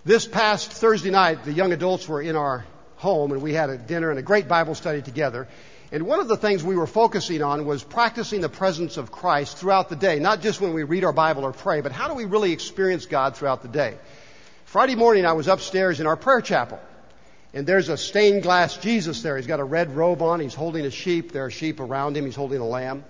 This 0.05 0.27
past 0.27 0.71
Thursday 0.71 1.11
night, 1.11 1.45
the 1.45 1.53
young 1.53 1.73
adults 1.73 2.09
were 2.09 2.23
in 2.23 2.37
our 2.37 2.65
home, 2.97 3.33
and 3.33 3.43
we 3.43 3.53
had 3.53 3.71
a 3.71 3.79
dinner 3.79 4.11
and 4.11 4.19
a 4.19 4.23
great 4.23 4.47
Bible 4.47 4.75
study 4.75 5.03
together. 5.03 5.49
And 5.93 6.07
one 6.07 6.21
of 6.21 6.29
the 6.29 6.37
things 6.37 6.63
we 6.63 6.77
were 6.77 6.87
focusing 6.87 7.43
on 7.43 7.67
was 7.67 7.83
practicing 7.83 8.41
the 8.41 8.49
presence 8.49 8.97
of 8.97 9.11
Christ 9.11 9.57
throughout 9.57 9.89
the 9.89 9.97
day, 9.97 10.21
not 10.21 10.41
just 10.41 10.61
when 10.61 10.73
we 10.73 10.85
read 10.85 11.03
our 11.03 11.13
Bible 11.13 11.45
or 11.45 11.53
pray, 11.53 11.81
but 11.81 11.91
how 11.91 12.07
do 12.07 12.15
we 12.15 12.27
really 12.27 12.53
experience 12.53 13.07
God 13.07 13.37
throughout 13.37 13.63
the 13.63 13.69
day? 13.69 13.99
Friday 14.67 14.95
morning, 14.95 15.27
I 15.27 15.33
was 15.33 15.49
upstairs 15.49 15.99
in 15.99 16.07
our 16.07 16.17
prayer 16.17 16.41
chapel, 16.41 16.79
and 17.53 17.67
there's 17.67 17.89
a 17.89 17.97
stained 17.97 18.45
glass 18.45 18.77
Jesus 18.77 19.23
there. 19.23 19.37
He's 19.37 19.49
got 19.49 19.59
a 19.59 19.65
red 19.65 19.97
robe 19.97 20.23
on, 20.23 20.39
he's 20.39 20.55
holding 20.55 20.87
a 20.87 20.93
sheep, 20.93 21.33
there 21.33 21.47
are 21.47 21.51
sheep 21.51 21.81
around 21.81 22.17
him, 22.17 22.25
he's 22.25 22.37
holding 22.37 22.61
a 22.61 22.67
lamb. 22.67 23.05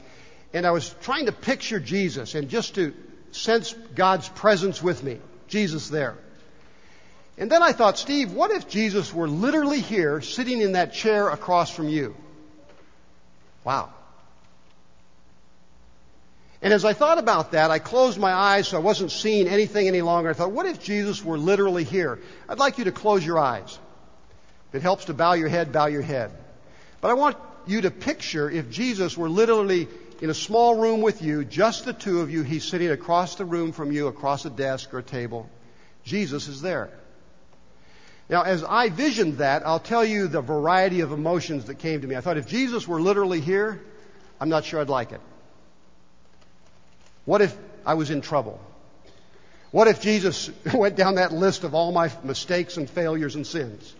And 0.54 0.66
I 0.66 0.70
was 0.70 0.94
trying 1.02 1.26
to 1.26 1.32
picture 1.32 1.80
Jesus 1.80 2.34
and 2.34 2.48
just 2.48 2.76
to 2.76 2.94
sense 3.32 3.74
God's 3.94 4.28
presence 4.30 4.82
with 4.82 5.04
me, 5.04 5.18
Jesus 5.48 5.90
there. 5.90 6.16
And 7.36 7.50
then 7.50 7.62
I 7.62 7.72
thought, 7.72 7.98
Steve, 7.98 8.32
what 8.32 8.50
if 8.50 8.68
Jesus 8.68 9.12
were 9.12 9.28
literally 9.28 9.80
here, 9.80 10.22
sitting 10.22 10.62
in 10.62 10.72
that 10.72 10.94
chair 10.94 11.28
across 11.28 11.70
from 11.70 11.90
you? 11.90 12.16
Wow. 13.64 13.92
And 16.62 16.74
as 16.74 16.84
I 16.84 16.92
thought 16.92 17.18
about 17.18 17.52
that, 17.52 17.70
I 17.70 17.78
closed 17.78 18.18
my 18.18 18.32
eyes 18.32 18.68
so 18.68 18.76
I 18.76 18.80
wasn't 18.80 19.10
seeing 19.10 19.48
anything 19.48 19.88
any 19.88 20.02
longer. 20.02 20.28
I 20.28 20.34
thought, 20.34 20.52
what 20.52 20.66
if 20.66 20.82
Jesus 20.82 21.24
were 21.24 21.38
literally 21.38 21.84
here? 21.84 22.20
I'd 22.48 22.58
like 22.58 22.76
you 22.78 22.84
to 22.84 22.92
close 22.92 23.24
your 23.24 23.38
eyes. 23.38 23.78
If 24.68 24.74
it 24.74 24.82
helps 24.82 25.06
to 25.06 25.14
bow 25.14 25.32
your 25.32 25.48
head, 25.48 25.72
bow 25.72 25.86
your 25.86 26.02
head. 26.02 26.30
But 27.00 27.10
I 27.10 27.14
want 27.14 27.38
you 27.66 27.80
to 27.82 27.90
picture 27.90 28.50
if 28.50 28.70
Jesus 28.70 29.16
were 29.16 29.28
literally 29.28 29.88
in 30.20 30.28
a 30.28 30.34
small 30.34 30.76
room 30.76 31.00
with 31.00 31.22
you, 31.22 31.44
just 31.44 31.86
the 31.86 31.94
two 31.94 32.20
of 32.20 32.30
you, 32.30 32.42
he's 32.42 32.64
sitting 32.64 32.90
across 32.90 33.36
the 33.36 33.46
room 33.46 33.72
from 33.72 33.90
you, 33.90 34.06
across 34.08 34.44
a 34.44 34.50
desk 34.50 34.92
or 34.92 34.98
a 34.98 35.02
table. 35.02 35.48
Jesus 36.04 36.46
is 36.46 36.60
there. 36.60 36.90
Now, 38.30 38.42
as 38.42 38.62
I 38.62 38.90
visioned 38.90 39.38
that, 39.38 39.66
I'll 39.66 39.80
tell 39.80 40.04
you 40.04 40.28
the 40.28 40.40
variety 40.40 41.00
of 41.00 41.10
emotions 41.10 41.64
that 41.64 41.80
came 41.80 42.00
to 42.00 42.06
me. 42.06 42.14
I 42.14 42.20
thought 42.20 42.36
if 42.36 42.46
Jesus 42.46 42.86
were 42.86 43.00
literally 43.00 43.40
here, 43.40 43.82
I'm 44.40 44.48
not 44.48 44.64
sure 44.64 44.80
I'd 44.80 44.88
like 44.88 45.10
it. 45.10 45.20
What 47.24 47.40
if 47.40 47.56
I 47.84 47.94
was 47.94 48.10
in 48.10 48.20
trouble? 48.20 48.60
What 49.72 49.88
if 49.88 50.00
Jesus 50.00 50.48
went 50.74 50.94
down 50.94 51.16
that 51.16 51.32
list 51.32 51.64
of 51.64 51.74
all 51.74 51.90
my 51.90 52.08
mistakes 52.22 52.76
and 52.76 52.88
failures 52.88 53.34
and 53.34 53.44
sins? 53.44 53.92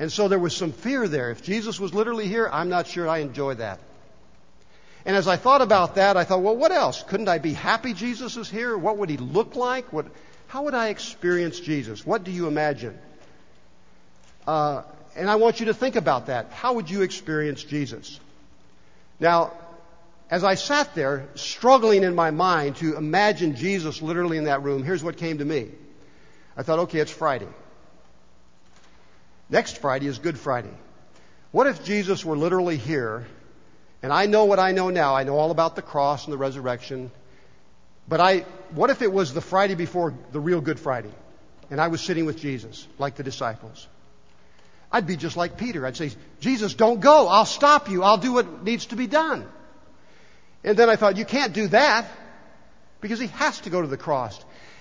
And 0.00 0.10
so 0.10 0.26
there 0.26 0.40
was 0.40 0.56
some 0.56 0.72
fear 0.72 1.06
there. 1.06 1.30
If 1.30 1.44
Jesus 1.44 1.78
was 1.78 1.94
literally 1.94 2.26
here, 2.26 2.50
I'm 2.52 2.68
not 2.68 2.88
sure 2.88 3.08
I 3.08 3.18
enjoy 3.18 3.54
that. 3.54 3.78
And 5.06 5.14
as 5.14 5.28
I 5.28 5.36
thought 5.36 5.62
about 5.62 5.94
that, 5.94 6.16
I 6.16 6.24
thought, 6.24 6.42
well, 6.42 6.56
what 6.56 6.72
else? 6.72 7.04
Couldn't 7.04 7.28
I 7.28 7.38
be 7.38 7.52
happy 7.52 7.94
Jesus 7.94 8.36
is 8.36 8.50
here? 8.50 8.76
What 8.76 8.98
would 8.98 9.10
he 9.10 9.16
look 9.16 9.54
like? 9.54 9.92
What, 9.92 10.06
how 10.48 10.64
would 10.64 10.74
I 10.74 10.88
experience 10.88 11.60
Jesus? 11.60 12.04
What 12.04 12.24
do 12.24 12.32
you 12.32 12.48
imagine? 12.48 12.98
Uh, 14.46 14.82
and 15.16 15.30
I 15.30 15.36
want 15.36 15.60
you 15.60 15.66
to 15.66 15.74
think 15.74 15.96
about 15.96 16.26
that. 16.26 16.50
How 16.52 16.74
would 16.74 16.90
you 16.90 17.02
experience 17.02 17.62
Jesus? 17.62 18.18
Now, 19.20 19.52
as 20.30 20.42
I 20.42 20.54
sat 20.54 20.94
there 20.94 21.28
struggling 21.34 22.02
in 22.02 22.14
my 22.14 22.30
mind 22.30 22.76
to 22.76 22.96
imagine 22.96 23.56
Jesus 23.56 24.02
literally 24.02 24.38
in 24.38 24.44
that 24.44 24.62
room, 24.62 24.82
here's 24.82 25.04
what 25.04 25.16
came 25.16 25.38
to 25.38 25.44
me. 25.44 25.70
I 26.56 26.62
thought, 26.62 26.80
okay, 26.80 26.98
it's 26.98 27.10
Friday. 27.10 27.48
Next 29.48 29.78
Friday 29.78 30.06
is 30.06 30.18
Good 30.18 30.38
Friday. 30.38 30.74
What 31.52 31.66
if 31.66 31.84
Jesus 31.84 32.24
were 32.24 32.36
literally 32.36 32.76
here, 32.76 33.26
and 34.02 34.12
I 34.12 34.26
know 34.26 34.46
what 34.46 34.58
I 34.58 34.72
know 34.72 34.90
now? 34.90 35.14
I 35.14 35.22
know 35.24 35.36
all 35.36 35.50
about 35.50 35.76
the 35.76 35.82
cross 35.82 36.24
and 36.24 36.32
the 36.32 36.38
resurrection. 36.38 37.10
But 38.08 38.20
I, 38.20 38.40
what 38.74 38.90
if 38.90 39.02
it 39.02 39.12
was 39.12 39.32
the 39.32 39.40
Friday 39.40 39.74
before 39.74 40.14
the 40.32 40.40
real 40.40 40.60
Good 40.60 40.80
Friday, 40.80 41.12
and 41.70 41.80
I 41.80 41.88
was 41.88 42.00
sitting 42.00 42.26
with 42.26 42.38
Jesus, 42.38 42.86
like 42.98 43.14
the 43.14 43.22
disciples? 43.22 43.86
I'd 44.94 45.08
be 45.08 45.16
just 45.16 45.36
like 45.36 45.58
Peter. 45.58 45.84
I'd 45.84 45.96
say, 45.96 46.12
Jesus, 46.38 46.74
don't 46.74 47.00
go. 47.00 47.26
I'll 47.26 47.46
stop 47.46 47.90
you. 47.90 48.04
I'll 48.04 48.16
do 48.16 48.32
what 48.32 48.62
needs 48.62 48.86
to 48.86 48.96
be 48.96 49.08
done. 49.08 49.44
And 50.62 50.76
then 50.76 50.88
I 50.88 50.94
thought, 50.94 51.16
you 51.16 51.24
can't 51.24 51.52
do 51.52 51.66
that 51.68 52.06
because 53.00 53.18
he 53.18 53.26
has 53.26 53.60
to 53.62 53.70
go 53.70 53.82
to 53.82 53.88
the 53.88 53.96
cross. 53.96 54.38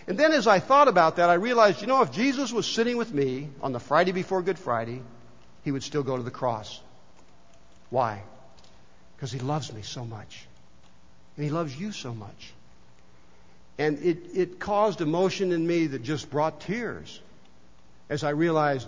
And 0.08 0.15
then 0.15 0.32
as 0.32 0.45
I 0.45 0.60
thought 0.60 0.88
about 0.88 1.15
that, 1.15 1.32
I 1.32 1.34
realized, 1.34 1.82
you 1.82 1.88
know, 1.88 2.04
if 2.04 2.12
Jesus 2.12 2.54
was 2.54 2.67
sitting 2.67 2.95
with 2.95 3.12
me 3.12 3.49
on 3.60 3.71
the 3.71 3.80
Friday 3.80 4.12
before 4.12 4.43
Good 4.43 4.60
Friday, 4.60 5.02
he 5.63 5.71
would 5.71 5.82
still 5.82 6.04
go 6.04 6.15
to 6.15 6.21
the 6.21 6.30
cross. 6.30 6.80
Why? 7.89 8.21
Because 9.15 9.32
he 9.32 9.39
loves 9.39 9.73
me 9.73 9.82
so 9.82 10.06
much. 10.06 10.45
And 11.38 11.43
he 11.43 11.49
loves 11.49 11.76
you 11.76 11.91
so 11.91 12.13
much. 12.13 12.54
And 13.80 13.97
it, 13.97 14.19
it 14.36 14.60
caused 14.60 15.02
emotion 15.02 15.52
in 15.52 15.65
me 15.65 15.88
that 15.88 16.04
just 16.04 16.30
brought 16.30 16.62
tears 16.62 17.19
as 18.12 18.23
I 18.23 18.30
realized 18.30 18.88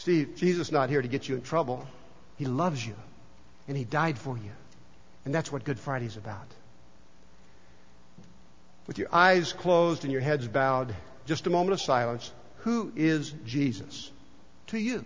Steve, 0.00 0.34
Jesus 0.34 0.68
is 0.68 0.72
not 0.72 0.88
here 0.88 1.02
to 1.02 1.08
get 1.08 1.28
you 1.28 1.34
in 1.34 1.42
trouble. 1.42 1.86
He 2.38 2.46
loves 2.46 2.84
you, 2.84 2.94
and 3.68 3.76
He 3.76 3.84
died 3.84 4.16
for 4.16 4.34
you. 4.34 4.50
And 5.26 5.34
that's 5.34 5.52
what 5.52 5.62
Good 5.62 5.78
Friday 5.78 6.06
is 6.06 6.16
about. 6.16 6.46
With 8.86 8.96
your 8.96 9.14
eyes 9.14 9.52
closed 9.52 10.04
and 10.04 10.10
your 10.10 10.22
heads 10.22 10.48
bowed, 10.48 10.94
just 11.26 11.46
a 11.46 11.50
moment 11.50 11.74
of 11.74 11.82
silence. 11.82 12.32
Who 12.60 12.90
is 12.96 13.34
Jesus 13.44 14.10
to 14.68 14.78
you? 14.78 15.04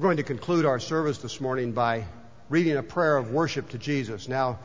We're 0.00 0.04
going 0.04 0.16
to 0.16 0.22
conclude 0.22 0.64
our 0.64 0.80
service 0.80 1.18
this 1.18 1.42
morning 1.42 1.72
by 1.72 2.06
reading 2.48 2.74
a 2.78 2.82
prayer 2.82 3.18
of 3.18 3.32
worship 3.32 3.68
to 3.72 3.78
Jesus. 3.78 4.28
Now, 4.28 4.58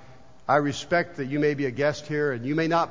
I 0.47 0.55
respect 0.55 1.17
that 1.17 1.25
you 1.25 1.41
may 1.41 1.55
be 1.55 1.65
a 1.65 1.71
guest 1.71 2.07
here 2.07 2.31
and 2.31 2.45
you 2.45 2.55
may 2.55 2.69
not 2.69 2.89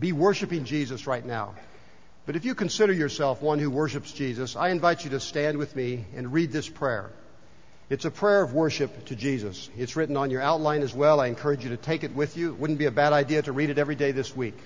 be 0.00 0.12
worshiping 0.12 0.64
Jesus 0.64 1.06
right 1.06 1.22
now. 1.22 1.54
But 2.24 2.36
if 2.36 2.46
you 2.46 2.54
consider 2.54 2.94
yourself 2.94 3.42
one 3.42 3.58
who 3.58 3.68
worships 3.68 4.12
Jesus, 4.12 4.56
I 4.56 4.70
invite 4.70 5.04
you 5.04 5.10
to 5.10 5.20
stand 5.20 5.58
with 5.58 5.76
me 5.76 6.06
and 6.16 6.32
read 6.32 6.52
this 6.52 6.70
prayer. 6.70 7.10
It's 7.90 8.06
a 8.06 8.10
prayer 8.10 8.40
of 8.40 8.54
worship 8.54 9.04
to 9.04 9.14
Jesus. 9.14 9.68
It's 9.76 9.94
written 9.94 10.16
on 10.16 10.30
your 10.30 10.40
outline 10.40 10.80
as 10.80 10.94
well. 10.94 11.20
I 11.20 11.26
encourage 11.26 11.64
you 11.64 11.68
to 11.68 11.76
take 11.76 12.02
it 12.02 12.14
with 12.14 12.38
you. 12.38 12.52
It 12.52 12.58
wouldn't 12.58 12.78
be 12.78 12.86
a 12.86 12.90
bad 12.90 13.12
idea 13.12 13.42
to 13.42 13.52
read 13.52 13.68
it 13.68 13.76
every 13.76 13.96
day 13.96 14.12
this 14.12 14.34
week. 14.34 14.56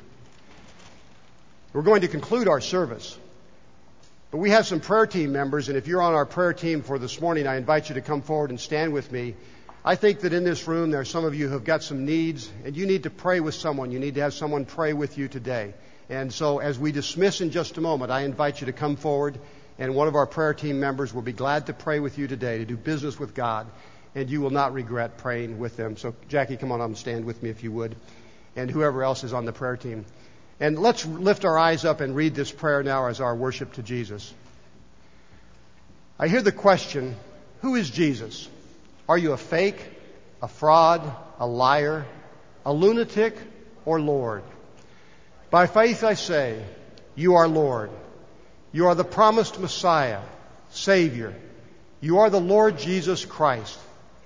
We're 1.72 1.82
going 1.82 2.02
to 2.02 2.08
conclude 2.08 2.46
our 2.46 2.60
service. 2.60 3.18
But 4.30 4.38
we 4.38 4.50
have 4.50 4.64
some 4.64 4.78
prayer 4.78 5.06
team 5.06 5.32
members, 5.32 5.68
and 5.68 5.76
if 5.76 5.88
you're 5.88 6.00
on 6.00 6.14
our 6.14 6.24
prayer 6.24 6.52
team 6.52 6.82
for 6.82 7.00
this 7.00 7.20
morning, 7.20 7.48
I 7.48 7.56
invite 7.56 7.88
you 7.88 7.96
to 7.96 8.00
come 8.00 8.22
forward 8.22 8.50
and 8.50 8.60
stand 8.60 8.92
with 8.92 9.10
me. 9.10 9.34
I 9.84 9.96
think 9.96 10.20
that 10.20 10.32
in 10.32 10.44
this 10.44 10.68
room, 10.68 10.92
there 10.92 11.00
are 11.00 11.04
some 11.04 11.24
of 11.24 11.34
you 11.34 11.48
who 11.48 11.54
have 11.54 11.64
got 11.64 11.82
some 11.82 12.04
needs, 12.04 12.48
and 12.64 12.76
you 12.76 12.86
need 12.86 13.02
to 13.04 13.10
pray 13.10 13.40
with 13.40 13.56
someone. 13.56 13.90
You 13.90 13.98
need 13.98 14.14
to 14.14 14.20
have 14.20 14.32
someone 14.32 14.66
pray 14.66 14.92
with 14.92 15.18
you 15.18 15.26
today. 15.26 15.74
And 16.08 16.32
so, 16.32 16.60
as 16.60 16.78
we 16.78 16.92
dismiss 16.92 17.40
in 17.40 17.50
just 17.50 17.76
a 17.76 17.80
moment, 17.80 18.12
I 18.12 18.20
invite 18.20 18.60
you 18.60 18.66
to 18.66 18.72
come 18.72 18.94
forward, 18.94 19.36
and 19.80 19.96
one 19.96 20.06
of 20.06 20.14
our 20.14 20.26
prayer 20.26 20.54
team 20.54 20.78
members 20.78 21.12
will 21.12 21.22
be 21.22 21.32
glad 21.32 21.66
to 21.66 21.72
pray 21.72 21.98
with 21.98 22.16
you 22.16 22.28
today, 22.28 22.58
to 22.58 22.64
do 22.64 22.76
business 22.76 23.18
with 23.18 23.34
God, 23.34 23.66
and 24.14 24.30
you 24.30 24.40
will 24.40 24.50
not 24.50 24.74
regret 24.74 25.18
praying 25.18 25.58
with 25.58 25.76
them. 25.76 25.96
So, 25.96 26.14
Jackie, 26.28 26.56
come 26.56 26.70
on 26.70 26.80
up 26.80 26.86
and 26.86 26.96
stand 26.96 27.24
with 27.24 27.42
me 27.42 27.50
if 27.50 27.64
you 27.64 27.72
would, 27.72 27.96
and 28.54 28.70
whoever 28.70 29.02
else 29.02 29.24
is 29.24 29.32
on 29.32 29.44
the 29.44 29.52
prayer 29.52 29.76
team. 29.76 30.04
And 30.60 30.78
let's 30.78 31.06
lift 31.06 31.46
our 31.46 31.58
eyes 31.58 31.86
up 31.86 32.02
and 32.02 32.14
read 32.14 32.34
this 32.34 32.52
prayer 32.52 32.82
now 32.82 33.06
as 33.06 33.22
our 33.22 33.34
worship 33.34 33.72
to 33.74 33.82
Jesus. 33.82 34.32
I 36.18 36.28
hear 36.28 36.42
the 36.42 36.52
question 36.52 37.16
Who 37.62 37.76
is 37.76 37.88
Jesus? 37.88 38.46
Are 39.08 39.16
you 39.16 39.32
a 39.32 39.38
fake, 39.38 39.82
a 40.42 40.48
fraud, 40.48 41.02
a 41.38 41.46
liar, 41.46 42.04
a 42.66 42.74
lunatic, 42.74 43.36
or 43.86 44.02
Lord? 44.02 44.42
By 45.50 45.66
faith 45.66 46.04
I 46.04 46.12
say, 46.12 46.62
You 47.14 47.36
are 47.36 47.48
Lord. 47.48 47.90
You 48.70 48.88
are 48.88 48.94
the 48.94 49.02
promised 49.02 49.58
Messiah, 49.58 50.20
Savior. 50.68 51.34
You 52.02 52.18
are 52.18 52.30
the 52.30 52.40
Lord 52.40 52.78
Jesus 52.78 53.24
Christ, 53.24 53.78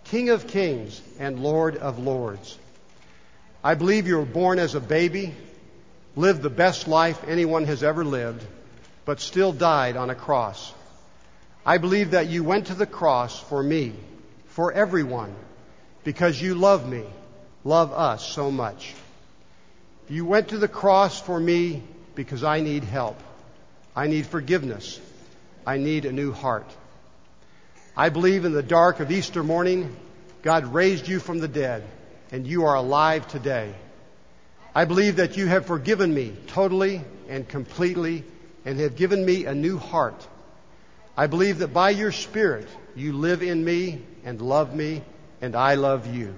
King 0.03 0.31
of 0.31 0.49
kings 0.49 1.01
and 1.21 1.41
Lord 1.41 1.77
of 1.77 2.01
lords. 2.01 2.59
I 3.63 3.75
believe 3.75 4.09
you 4.09 4.19
were 4.19 4.27
born 4.27 4.59
as 4.59 4.75
a 4.75 4.81
baby 4.81 5.33
lived 6.17 6.43
the 6.43 6.51
best 6.51 6.87
life 6.87 7.23
anyone 7.27 7.65
has 7.65 7.83
ever 7.83 8.05
lived, 8.05 8.45
but 9.05 9.21
still 9.21 9.53
died 9.53 9.97
on 9.97 10.11
a 10.11 10.15
cross. 10.15 10.73
I 11.67 11.79
believe 11.79 12.13
that 12.13 12.29
you 12.29 12.45
went 12.45 12.67
to 12.67 12.75
the 12.75 12.87
cross 12.87 13.41
for 13.41 13.63
me, 13.63 13.95
for 14.47 14.73
everyone, 14.73 15.35
because 16.05 16.41
you 16.41 16.55
love 16.55 16.89
me, 16.89 17.05
love 17.65 17.93
us 17.93 18.27
so 18.27 18.51
much. 18.51 18.95
You 20.09 20.27
went 20.27 20.49
to 20.49 20.59
the 20.59 20.69
cross 20.69 21.21
for 21.21 21.41
me 21.41 21.83
because 22.15 22.45
I 22.45 22.61
need 22.61 22.85
help. 22.85 23.19
I 23.97 24.07
need 24.07 24.27
forgiveness. 24.27 25.01
I 25.67 25.79
need 25.79 26.05
a 26.05 26.13
new 26.13 26.33
heart. 26.33 26.71
I 27.97 28.11
believe 28.11 28.45
in 28.45 28.53
the 28.53 28.63
dark 28.63 29.01
of 29.01 29.11
Easter 29.11 29.43
morning, 29.43 29.97
God 30.43 30.75
raised 30.75 31.09
you 31.09 31.21
from 31.21 31.39
the 31.39 31.49
dead, 31.49 31.85
and 32.31 32.47
you 32.47 32.67
are 32.67 32.75
alive 32.75 33.27
today. 33.29 33.75
I 34.75 34.85
believe 34.85 35.17
that 35.17 35.37
you 35.37 35.47
have 35.47 35.67
forgiven 35.67 36.13
me 36.13 36.35
totally 36.49 37.03
and 37.29 37.49
completely 37.49 38.25
and 38.65 38.81
have 38.81 38.97
given 38.97 39.25
me 39.25 39.45
a 39.45 39.55
new 39.55 39.79
heart. 39.79 40.27
I 41.17 41.29
believe 41.29 41.59
that 41.59 41.73
by 41.73 41.91
your 41.91 42.11
Spirit 42.11 42.69
you 42.97 43.13
live 43.13 43.43
in 43.43 43.65
me 43.65 44.03
and 44.25 44.41
love 44.41 44.75
me, 44.75 45.03
and 45.41 45.55
I 45.55 45.75
love 45.75 46.13
you. 46.13 46.35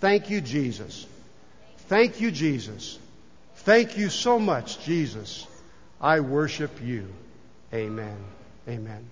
Thank 0.00 0.30
you, 0.30 0.40
Jesus. 0.40 1.06
Thank 1.88 2.20
you, 2.20 2.30
Jesus. 2.30 2.98
Thank 3.56 3.96
you 3.96 4.08
so 4.08 4.38
much, 4.38 4.84
Jesus. 4.84 5.46
I 6.00 6.20
worship 6.20 6.82
you. 6.82 7.06
Amen. 7.72 8.16
Amen. 8.68 9.08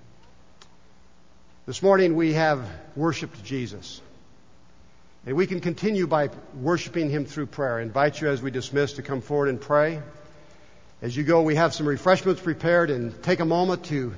This 1.66 1.82
morning 1.82 2.16
we 2.16 2.32
have 2.32 2.68
worshiped 2.96 3.44
Jesus. 3.44 4.00
And 5.26 5.36
we 5.36 5.46
can 5.46 5.60
continue 5.60 6.06
by 6.06 6.30
worshiping 6.54 7.10
Him 7.10 7.26
through 7.26 7.46
prayer. 7.46 7.78
I 7.78 7.82
invite 7.82 8.20
you 8.20 8.28
as 8.28 8.40
we 8.40 8.50
dismiss 8.50 8.94
to 8.94 9.02
come 9.02 9.20
forward 9.20 9.50
and 9.50 9.60
pray. 9.60 10.00
As 11.02 11.14
you 11.14 11.24
go, 11.24 11.42
we 11.42 11.56
have 11.56 11.74
some 11.74 11.86
refreshments 11.86 12.40
prepared 12.40 12.90
and 12.90 13.22
take 13.22 13.40
a 13.40 13.44
moment 13.44 13.84
to 13.86 14.14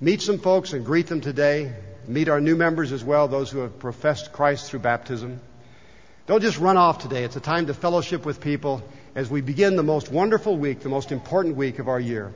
meet 0.00 0.22
some 0.22 0.38
folks 0.38 0.72
and 0.72 0.84
greet 0.84 1.08
them 1.08 1.20
today. 1.20 1.74
Meet 2.08 2.30
our 2.30 2.40
new 2.40 2.56
members 2.56 2.90
as 2.90 3.04
well, 3.04 3.28
those 3.28 3.50
who 3.50 3.58
have 3.58 3.78
professed 3.78 4.32
Christ 4.32 4.70
through 4.70 4.80
baptism. 4.80 5.40
Don't 6.26 6.40
just 6.40 6.58
run 6.58 6.78
off 6.78 7.00
today. 7.00 7.24
It's 7.24 7.36
a 7.36 7.40
time 7.40 7.66
to 7.66 7.74
fellowship 7.74 8.24
with 8.24 8.40
people 8.40 8.82
as 9.14 9.28
we 9.28 9.42
begin 9.42 9.76
the 9.76 9.82
most 9.82 10.10
wonderful 10.10 10.56
week, 10.56 10.80
the 10.80 10.88
most 10.88 11.12
important 11.12 11.56
week 11.56 11.78
of 11.78 11.88
our 11.88 12.00
year. 12.00 12.32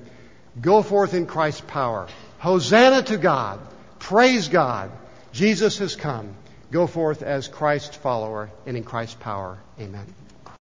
Go 0.61 0.83
forth 0.83 1.15
in 1.15 1.27
Christ's 1.27 1.63
power. 1.63 2.09
Hosanna 2.39 3.03
to 3.05 3.17
God. 3.17 3.61
Praise 3.99 4.49
God. 4.49 4.91
Jesus 5.33 5.79
has 5.79 5.97
come. 5.97 6.35
Go 6.75 6.89
forth 6.89 7.23
as 7.23 7.47
Christ's 7.47 7.95
follower 7.95 8.51
and 8.67 8.77
in 8.77 8.83
Christ's 8.83 9.15
power. 9.15 9.59
Amen. 9.79 10.13